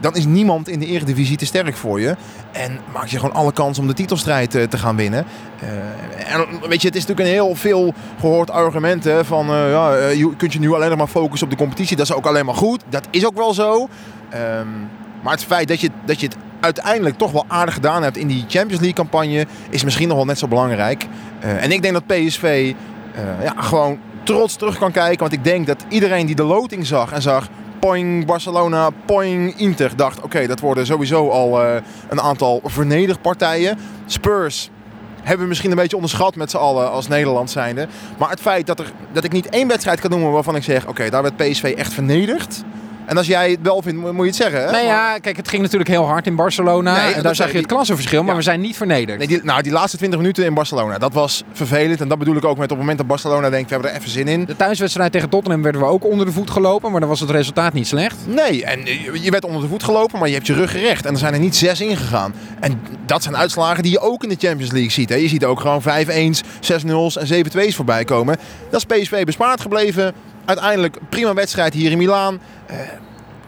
dan 0.00 0.16
is 0.16 0.26
niemand 0.26 0.68
in 0.68 0.78
de 0.78 0.86
Eredivisie 0.86 1.36
te 1.36 1.46
sterk 1.46 1.76
voor 1.76 2.00
je. 2.00 2.16
En 2.52 2.78
maak 2.92 3.06
je 3.06 3.18
gewoon 3.18 3.34
alle 3.34 3.52
kans 3.52 3.78
om 3.78 3.86
de 3.86 3.92
titelstrijd 3.92 4.54
eh, 4.54 4.62
te 4.62 4.78
gaan 4.78 4.96
winnen. 4.96 5.24
Uh, 5.62 6.34
en 6.34 6.46
weet 6.68 6.80
je, 6.80 6.86
het 6.86 6.96
is 6.96 7.06
natuurlijk 7.06 7.20
een 7.20 7.34
heel 7.34 7.54
veel 7.54 7.94
gehoord 8.20 8.50
argument 8.50 9.04
hè, 9.04 9.24
van... 9.24 9.46
Ja, 9.46 10.08
je 10.08 10.36
kunt 10.36 10.52
je 10.52 10.58
nu 10.58 10.72
alleen 10.72 10.88
nog 10.88 10.98
maar 10.98 11.06
focussen 11.06 11.48
op 11.48 11.52
de 11.52 11.58
competitie. 11.58 11.96
Dat 11.96 12.06
is 12.06 12.14
ook 12.14 12.26
alleen 12.26 12.44
maar 12.44 12.54
goed. 12.54 12.82
Dat 12.88 13.08
is 13.10 13.26
ook 13.26 13.36
wel 13.36 13.54
zo. 13.54 13.88
Um, 14.34 14.88
maar 15.22 15.32
het 15.32 15.44
feit 15.44 15.68
dat 15.68 15.80
je, 15.80 15.90
dat 16.04 16.20
je 16.20 16.26
het 16.26 16.36
uiteindelijk 16.60 17.18
toch 17.18 17.32
wel 17.32 17.44
aardig 17.48 17.74
gedaan 17.74 18.02
hebt 18.02 18.16
in 18.16 18.26
die 18.26 18.44
Champions 18.48 18.80
League 18.80 18.92
campagne... 18.92 19.46
is 19.70 19.84
misschien 19.84 20.08
nog 20.08 20.16
wel 20.16 20.26
net 20.26 20.38
zo 20.38 20.48
belangrijk. 20.48 21.06
en 21.40 21.72
ik 21.72 21.82
denk 21.82 21.94
dat 21.94 22.06
PSV 22.06 22.74
ja, 23.42 23.54
gewoon 23.56 23.98
trots 24.22 24.56
terug 24.56 24.78
kan 24.78 24.92
kijken. 24.92 25.18
Want 25.18 25.32
ik 25.32 25.44
denk 25.44 25.66
dat 25.66 25.84
iedereen 25.88 26.26
die 26.26 26.34
de 26.34 26.42
loting 26.42 26.86
zag 26.86 27.12
en 27.12 27.22
zag 27.22 27.48
poing 27.80 28.26
Barcelona, 28.26 28.90
poing 29.04 29.58
Inter. 29.58 29.96
Dacht, 29.96 30.20
oké, 30.20 30.46
dat 30.46 30.60
worden 30.60 30.86
sowieso 30.86 31.28
al 31.28 31.62
uh, 31.62 31.74
een 32.08 32.20
aantal 32.20 32.62
partijen. 33.20 33.78
Spurs 34.06 34.70
hebben 35.22 35.42
we 35.42 35.48
misschien 35.48 35.70
een 35.70 35.76
beetje 35.76 35.96
onderschat 35.96 36.36
met 36.36 36.50
z'n 36.50 36.56
allen 36.56 36.90
als 36.90 37.08
Nederland 37.08 37.50
zijnde. 37.50 37.88
Maar 38.18 38.30
het 38.30 38.40
feit 38.40 38.66
dat, 38.66 38.78
er, 38.78 38.92
dat 39.12 39.24
ik 39.24 39.32
niet 39.32 39.48
één 39.48 39.68
wedstrijd 39.68 40.00
kan 40.00 40.10
noemen 40.10 40.32
waarvan 40.32 40.56
ik 40.56 40.62
zeg... 40.62 40.86
oké, 40.86 41.10
daar 41.10 41.22
werd 41.22 41.36
PSV 41.36 41.74
echt 41.76 41.92
vernederd. 41.92 42.64
En 43.10 43.16
als 43.16 43.26
jij 43.26 43.50
het 43.50 43.58
wel 43.62 43.82
vindt, 43.82 44.00
moet 44.00 44.16
je 44.16 44.22
het 44.22 44.34
zeggen. 44.34 44.64
Hè? 44.64 44.70
Nee, 44.70 44.84
ja, 44.84 45.18
kijk, 45.18 45.36
het 45.36 45.48
ging 45.48 45.62
natuurlijk 45.62 45.90
heel 45.90 46.06
hard 46.06 46.26
in 46.26 46.36
Barcelona. 46.36 47.12
en 47.12 47.22
daar 47.22 47.34
zag 47.34 47.52
je 47.52 47.58
het 47.58 47.66
klassenverschil, 47.66 48.22
maar 48.22 48.36
we 48.36 48.42
zijn 48.42 48.60
niet 48.60 48.76
vernederd. 48.76 49.18
Nee, 49.18 49.26
die, 49.26 49.40
nou, 49.42 49.62
die 49.62 49.72
laatste 49.72 49.96
20 49.96 50.18
minuten 50.18 50.44
in 50.44 50.54
Barcelona, 50.54 50.98
dat 50.98 51.12
was 51.12 51.42
vervelend. 51.52 52.00
En 52.00 52.08
dat 52.08 52.18
bedoel 52.18 52.36
ik 52.36 52.44
ook 52.44 52.56
met 52.56 52.64
op 52.64 52.68
het 52.70 52.78
moment 52.78 52.98
dat 52.98 53.06
Barcelona 53.06 53.50
denkt, 53.50 53.68
we 53.68 53.74
hebben 53.74 53.92
er 53.92 53.98
even 53.98 54.10
zin 54.10 54.28
in. 54.28 54.44
De 54.44 54.56
thuiswedstrijd 54.56 55.12
tegen 55.12 55.28
Tottenham 55.28 55.62
werden 55.62 55.80
we 55.80 55.86
ook 55.86 56.04
onder 56.04 56.26
de 56.26 56.32
voet 56.32 56.50
gelopen, 56.50 56.90
maar 56.90 57.00
dan 57.00 57.08
was 57.08 57.20
het 57.20 57.30
resultaat 57.30 57.72
niet 57.72 57.86
slecht. 57.86 58.16
Nee, 58.26 58.64
en 58.64 58.84
je 59.22 59.30
werd 59.30 59.44
onder 59.44 59.60
de 59.60 59.68
voet 59.68 59.82
gelopen, 59.82 60.18
maar 60.18 60.28
je 60.28 60.34
hebt 60.34 60.46
je 60.46 60.54
rug 60.54 60.70
gerecht. 60.70 61.06
En 61.06 61.12
er 61.12 61.18
zijn 61.18 61.34
er 61.34 61.40
niet 61.40 61.56
zes 61.56 61.80
ingegaan. 61.80 62.34
En 62.60 62.80
dat 63.06 63.22
zijn 63.22 63.36
uitslagen 63.36 63.82
die 63.82 63.92
je 63.92 64.00
ook 64.00 64.22
in 64.22 64.28
de 64.28 64.36
Champions 64.38 64.72
League 64.72 64.90
ziet. 64.90 65.08
Hè. 65.08 65.14
Je 65.14 65.28
ziet 65.28 65.44
ook 65.44 65.60
gewoon 65.60 65.82
5-1's, 65.82 66.42
6-0's 66.42 67.16
en 67.16 67.44
7-2's 67.44 67.74
voorbij 67.74 68.04
komen. 68.04 68.36
Dat 68.70 68.84
is 68.88 68.98
PSV 68.98 69.24
bespaard 69.24 69.60
gebleven. 69.60 70.14
Uiteindelijk 70.50 70.98
prima 71.08 71.34
wedstrijd 71.34 71.74
hier 71.74 71.90
in 71.90 71.98
Milaan. 71.98 72.40
Uh, 72.70 72.76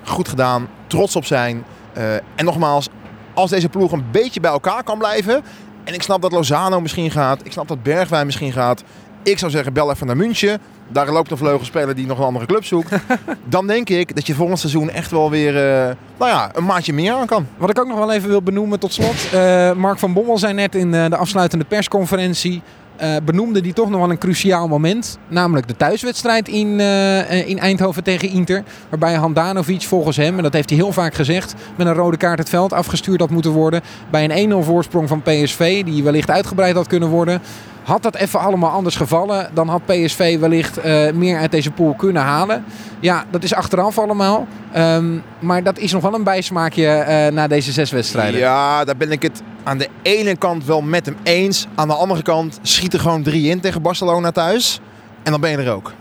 goed 0.05 0.29
gedaan, 0.29 0.69
trots 0.87 1.17
op 1.17 1.25
zijn. 1.25 1.65
Uh, 1.99 2.15
en 2.15 2.45
nogmaals, 2.45 2.89
als 3.35 3.51
deze 3.51 3.69
ploeg 3.69 3.93
een 3.93 4.05
beetje 4.11 4.41
bij 4.41 4.51
elkaar 4.51 4.83
kan 4.83 4.99
blijven. 4.99 5.43
En 5.85 5.95
ik 5.95 6.03
snap 6.03 6.23
dat 6.23 6.33
Lozano 6.33 6.81
misschien 6.81 7.11
gaat. 7.11 7.41
Ik 7.45 7.53
snap 7.53 7.69
dat 7.69 7.83
Bergwijn 7.83 8.27
misschien 8.27 8.53
gaat. 8.53 8.83
Ik 9.23 9.39
zou 9.39 9.51
zeggen, 9.51 9.73
bel 9.73 9.91
even 9.91 10.07
naar 10.07 10.17
München. 10.17 10.61
Daar 10.89 11.13
loopt 11.13 11.31
een 11.31 11.37
vleugelspeler 11.37 11.95
die 11.95 12.07
nog 12.07 12.19
een 12.19 12.25
andere 12.25 12.47
club 12.47 12.65
zoekt. 12.65 12.91
Dan 13.45 13.67
denk 13.67 13.89
ik 13.89 14.15
dat 14.15 14.27
je 14.27 14.35
volgend 14.35 14.59
seizoen 14.59 14.91
echt 14.91 15.11
wel 15.11 15.31
weer 15.31 15.55
uh, 15.55 15.95
nou 16.19 16.31
ja, 16.31 16.51
een 16.55 16.65
maatje 16.65 16.93
meer 16.93 17.13
aan 17.13 17.27
kan. 17.27 17.47
Wat 17.57 17.71
ik 17.71 17.81
ook 17.81 17.89
nog 17.89 17.99
wel 17.99 18.13
even 18.13 18.29
wil 18.29 18.43
benoemen 18.43 18.79
tot 18.79 18.93
slot. 18.93 19.15
Uh, 19.35 19.73
Mark 19.73 19.99
van 19.99 20.13
Bommel 20.13 20.39
zei 20.39 20.53
net 20.53 20.75
in 20.75 20.91
de 20.91 21.17
afsluitende 21.17 21.65
persconferentie 21.65 22.63
uh, 23.01 23.17
benoemde 23.25 23.61
die 23.61 23.73
toch 23.73 23.91
nog 23.91 24.01
wel 24.01 24.11
een 24.11 24.19
cruciaal 24.19 24.69
moment. 24.69 25.19
Namelijk 25.29 25.69
de 25.69 25.77
thuiswedstrijd 25.77 26.49
in, 26.49 26.79
uh, 26.79 27.49
in 27.49 27.59
Eindhoven 27.59 28.03
tegen 28.03 28.29
Inter. 28.29 28.63
Waarbij 28.89 29.15
Handanovic 29.15 29.83
volgens 29.83 30.17
hem, 30.17 30.37
en 30.37 30.43
dat 30.43 30.53
heeft 30.53 30.69
hij 30.69 30.79
heel 30.79 30.93
vaak 30.93 31.15
gezegd, 31.15 31.55
met 31.77 31.87
een 31.87 31.95
rode 31.95 32.17
kaart 32.17 32.39
het 32.39 32.49
veld 32.49 32.73
afgestuurd 32.73 33.21
had 33.21 33.31
moeten 33.31 33.51
worden. 33.51 33.81
Bij 34.11 34.31
een 34.31 34.53
1-0 34.53 34.65
voorsprong 34.65 35.09
van 35.09 35.23
PSV, 35.23 35.85
die 35.85 36.03
wellicht 36.03 36.31
uitgebreid 36.31 36.75
had 36.75 36.87
kunnen 36.87 37.09
worden. 37.09 37.41
Had 37.85 38.03
dat 38.03 38.15
even 38.15 38.41
allemaal 38.41 38.71
anders 38.71 38.97
gevallen, 38.97 39.51
dan 39.55 39.69
had 39.69 39.87
PSV 39.87 40.39
wellicht 40.39 40.85
uh, 40.85 41.11
meer 41.11 41.39
uit 41.39 41.51
deze 41.51 41.71
pool 41.71 41.95
kunnen 41.95 42.23
halen. 42.23 42.65
Ja, 43.01 43.25
dat 43.31 43.43
is 43.43 43.55
achteraf 43.55 43.99
allemaal. 43.99 44.47
Um, 44.77 45.23
maar 45.39 45.63
dat 45.63 45.79
is 45.79 45.93
nog 45.93 46.03
wel 46.03 46.15
een 46.15 46.25
bijsmaakje 46.25 47.05
uh, 47.09 47.35
na 47.35 47.47
deze 47.47 47.73
zes 47.73 47.91
wedstrijden. 47.91 48.41
Ja, 48.41 48.85
daar 48.85 48.97
ben 48.97 49.11
ik 49.11 49.23
het 49.23 49.43
aan 49.63 49.79
de 49.79 49.89
ene 50.03 50.37
kant 50.37 50.65
wel 50.65 50.83
met 50.83 51.07
hem 51.07 51.17
eens. 51.23 51.67
Aan 51.75 51.89
de 51.89 51.95
andere 51.95 52.23
kant 52.23 52.59
schiet 52.63 52.93
er 52.93 53.01
gewoon 53.01 53.23
drie 53.23 53.49
in 53.49 53.61
tegen 53.61 53.83
Barcelona 53.83 54.31
thuis. 54.31 54.81
En 55.23 55.31
dan 55.31 55.41
ben 55.41 55.51
je 55.51 55.57
er 55.57 55.73
ook. 55.73 55.93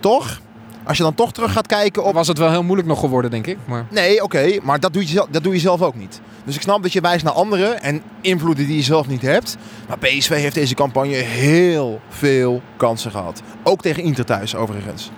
Toch? 0.00 0.40
Als 0.84 0.96
je 0.96 1.02
dan 1.02 1.14
toch 1.14 1.32
terug 1.32 1.52
gaat 1.52 1.66
kijken 1.66 2.04
op... 2.04 2.14
Was 2.14 2.28
het 2.28 2.38
wel 2.38 2.50
heel 2.50 2.62
moeilijk 2.62 2.88
nog 2.88 3.00
geworden, 3.00 3.30
denk 3.30 3.46
ik. 3.46 3.58
Maar... 3.64 3.86
Nee, 3.90 4.14
oké. 4.14 4.24
Okay, 4.24 4.60
maar 4.62 4.80
dat 4.80 4.92
doe, 4.92 5.08
je, 5.12 5.26
dat 5.30 5.42
doe 5.42 5.54
je 5.54 5.60
zelf 5.60 5.82
ook 5.82 5.94
niet. 5.94 6.20
Dus 6.44 6.54
ik 6.54 6.62
snap 6.62 6.82
dat 6.82 6.92
je 6.92 7.00
wijst 7.00 7.24
naar 7.24 7.32
anderen 7.32 7.82
en 7.82 8.02
invloeden 8.20 8.66
die 8.66 8.76
je 8.76 8.82
zelf 8.82 9.06
niet 9.06 9.22
hebt. 9.22 9.56
Maar 9.88 9.98
PSV 9.98 10.28
heeft 10.28 10.54
deze 10.54 10.74
campagne 10.74 11.14
heel 11.14 12.00
veel 12.08 12.62
kansen 12.76 13.10
gehad. 13.10 13.42
Ook 13.62 13.82
tegen 13.82 14.02
Inter 14.02 14.24
thuis, 14.24 14.54
overigens. 14.54 15.10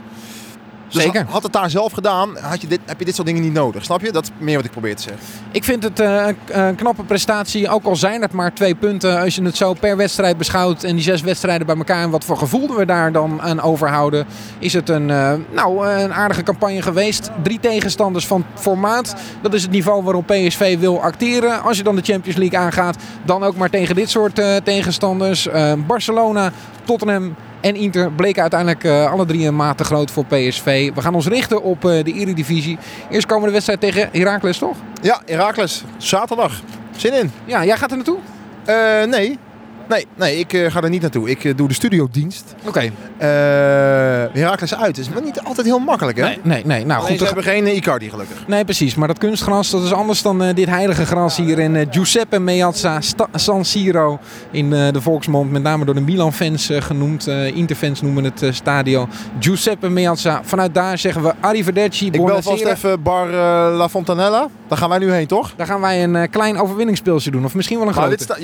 Dus 0.92 1.02
Zeker. 1.02 1.26
Had 1.28 1.42
het 1.42 1.52
daar 1.52 1.70
zelf 1.70 1.92
gedaan, 1.92 2.36
had 2.38 2.60
je 2.60 2.66
dit, 2.66 2.80
heb 2.86 2.98
je 2.98 3.04
dit 3.04 3.14
soort 3.14 3.26
dingen 3.26 3.42
niet 3.42 3.52
nodig. 3.52 3.84
Snap 3.84 4.00
je? 4.00 4.12
Dat 4.12 4.24
is 4.24 4.30
meer 4.38 4.56
wat 4.56 4.64
ik 4.64 4.70
probeer 4.70 4.96
te 4.96 5.02
zeggen. 5.02 5.22
Ik 5.52 5.64
vind 5.64 5.82
het 5.82 6.00
uh, 6.00 6.26
een 6.46 6.74
knappe 6.74 7.02
prestatie. 7.02 7.68
Ook 7.68 7.84
al 7.84 7.96
zijn 7.96 8.22
het 8.22 8.32
maar 8.32 8.54
twee 8.54 8.74
punten. 8.74 9.20
Als 9.20 9.34
je 9.34 9.42
het 9.42 9.56
zo 9.56 9.74
per 9.74 9.96
wedstrijd 9.96 10.38
beschouwt. 10.38 10.84
En 10.84 10.94
die 10.94 11.04
zes 11.04 11.20
wedstrijden 11.20 11.66
bij 11.66 11.76
elkaar. 11.76 12.02
En 12.02 12.10
wat 12.10 12.24
voor 12.24 12.36
gevoel 12.36 12.76
we 12.76 12.86
daar 12.86 13.12
dan 13.12 13.40
aan 13.40 13.60
overhouden. 13.60 14.26
Is 14.58 14.72
het 14.72 14.88
een, 14.88 15.08
uh, 15.08 15.32
nou, 15.50 15.88
een 15.88 16.14
aardige 16.14 16.42
campagne 16.42 16.82
geweest. 16.82 17.30
Drie 17.42 17.60
tegenstanders 17.60 18.26
van 18.26 18.44
formaat. 18.54 19.14
Dat 19.42 19.54
is 19.54 19.62
het 19.62 19.70
niveau 19.70 20.02
waarop 20.02 20.26
PSV 20.26 20.78
wil 20.78 21.02
acteren. 21.02 21.62
Als 21.62 21.76
je 21.76 21.82
dan 21.82 21.96
de 21.96 22.02
Champions 22.02 22.38
League 22.38 22.58
aangaat. 22.58 22.96
Dan 23.24 23.44
ook 23.44 23.56
maar 23.56 23.70
tegen 23.70 23.94
dit 23.94 24.10
soort 24.10 24.38
uh, 24.38 24.56
tegenstanders. 24.56 25.48
Barcelona, 25.86 26.52
Tottenham 26.84 27.34
en 27.62 27.76
Inter 27.76 28.12
bleken 28.12 28.42
uiteindelijk 28.42 28.84
uh, 28.84 29.10
alle 29.10 29.26
drie 29.26 29.46
een 29.46 29.56
maat 29.56 29.76
te 29.76 29.84
groot 29.84 30.10
voor 30.10 30.24
PSV. 30.26 30.92
We 30.94 31.00
gaan 31.00 31.14
ons 31.14 31.26
richten 31.26 31.62
op 31.62 31.84
uh, 31.84 32.04
de 32.04 32.12
Eredivisie. 32.12 32.78
Eerst 33.10 33.26
komen 33.26 33.46
de 33.46 33.52
wedstrijd 33.52 33.80
tegen 33.80 34.08
Heracles, 34.12 34.58
toch? 34.58 34.76
Ja, 35.00 35.20
Heracles. 35.26 35.84
Zaterdag. 35.96 36.60
Zin 36.96 37.12
in. 37.12 37.32
Ja, 37.44 37.64
jij 37.64 37.76
gaat 37.76 37.90
er 37.90 37.96
naartoe? 37.96 38.18
Uh, 38.66 39.04
nee. 39.04 39.38
Nee, 39.88 40.06
nee 40.14 40.38
ik 40.38 40.52
uh, 40.52 40.70
ga 40.70 40.82
er 40.82 40.88
niet 40.88 41.00
naartoe. 41.00 41.30
Ik 41.30 41.44
uh, 41.44 41.56
doe 41.56 41.68
de 41.68 41.74
studiodienst. 41.74 42.54
Oké. 42.58 42.68
Okay. 42.68 42.86
Uh, 42.86 44.34
Herakles 44.34 44.74
uit. 44.74 44.98
is 44.98 45.08
maar 45.08 45.22
niet 45.22 45.40
altijd 45.40 45.66
heel 45.66 45.78
makkelijk, 45.78 46.18
hè? 46.18 46.24
Nee, 46.24 46.38
nee. 46.42 46.64
nee. 46.64 46.86
Nou, 46.86 47.02
goed, 47.02 47.18
we 47.18 47.24
hebben 47.24 47.44
geen 47.44 47.66
Icardi 47.66 48.10
gelukkig. 48.10 48.46
Nee, 48.46 48.64
precies. 48.64 48.94
Maar 48.94 49.08
dat 49.08 49.18
kunstgras, 49.18 49.70
dat 49.70 49.82
is 49.82 49.92
anders 49.92 50.22
dan 50.22 50.52
dit 50.54 50.68
heilige 50.68 51.06
gras 51.06 51.36
hier 51.36 51.58
in 51.58 51.86
Giuseppe 51.90 52.38
Meazza 52.38 53.00
San 53.34 53.64
Siro. 53.64 54.18
In 54.50 54.70
de 54.70 55.00
volksmond, 55.00 55.50
met 55.50 55.62
name 55.62 55.84
door 55.84 55.94
de 55.94 56.00
Milan-fans 56.00 56.70
genoemd. 56.72 57.26
Inter-fans 57.54 58.02
noemen 58.02 58.24
het 58.24 58.44
stadio 58.50 59.08
Giuseppe 59.40 59.88
Meazza. 59.88 60.40
Vanuit 60.44 60.74
daar 60.74 60.98
zeggen 60.98 61.22
we 61.22 61.34
arrivederci, 61.40 62.06
Ik 62.06 62.24
bel 62.24 62.42
vast 62.42 62.64
even 62.64 63.02
Bar 63.02 63.28
La 63.70 63.88
Fontanella. 63.88 64.48
Daar 64.72 64.80
gaan 64.80 64.90
wij 64.90 64.98
nu 64.98 65.12
heen, 65.12 65.26
toch? 65.26 65.52
Daar 65.56 65.66
gaan 65.66 65.80
wij 65.80 66.04
een 66.04 66.30
klein 66.30 66.58
overwinningsspeeltje 66.58 67.30
doen. 67.30 67.44
Of 67.44 67.54
misschien 67.54 67.78
wel 67.78 67.86
een 67.86 67.92
grote. 67.92 68.16
Dit 68.16 68.36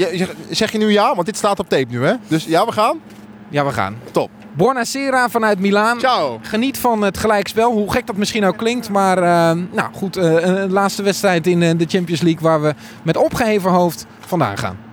zeg 0.51 0.73
je 0.73 0.79
nu 0.79 0.93
ja? 0.93 1.15
Want 1.15 1.27
dit 1.27 1.37
staat 1.37 1.59
op 1.59 1.69
tape 1.69 1.87
nu, 1.91 2.05
hè? 2.05 2.15
Dus 2.27 2.45
ja, 2.45 2.65
we 2.65 2.73
gaan? 2.73 3.01
Ja, 3.49 3.65
we 3.65 3.73
gaan. 3.73 3.97
Top. 4.11 4.31
Buonasera 4.57 5.29
vanuit 5.29 5.59
Milaan. 5.59 5.99
Ciao. 5.99 6.39
Geniet 6.43 6.79
van 6.79 7.03
het 7.03 7.19
gelijkspel, 7.19 7.73
hoe 7.73 7.93
gek 7.93 8.07
dat 8.07 8.17
misschien 8.17 8.45
ook 8.45 8.57
klinkt. 8.57 8.91
Maar 8.91 9.19
uh, 9.19 9.63
nou 9.73 9.93
goed, 9.93 10.17
uh, 10.17 10.47
een 10.47 10.73
laatste 10.73 11.03
wedstrijd 11.03 11.47
in 11.47 11.61
uh, 11.61 11.71
de 11.77 11.87
Champions 11.89 12.21
League 12.21 12.43
waar 12.43 12.63
we 12.63 12.75
met 13.03 13.17
opgeheven 13.17 13.71
hoofd 13.71 14.07
vandaan 14.21 14.59
gaan. 14.59 14.88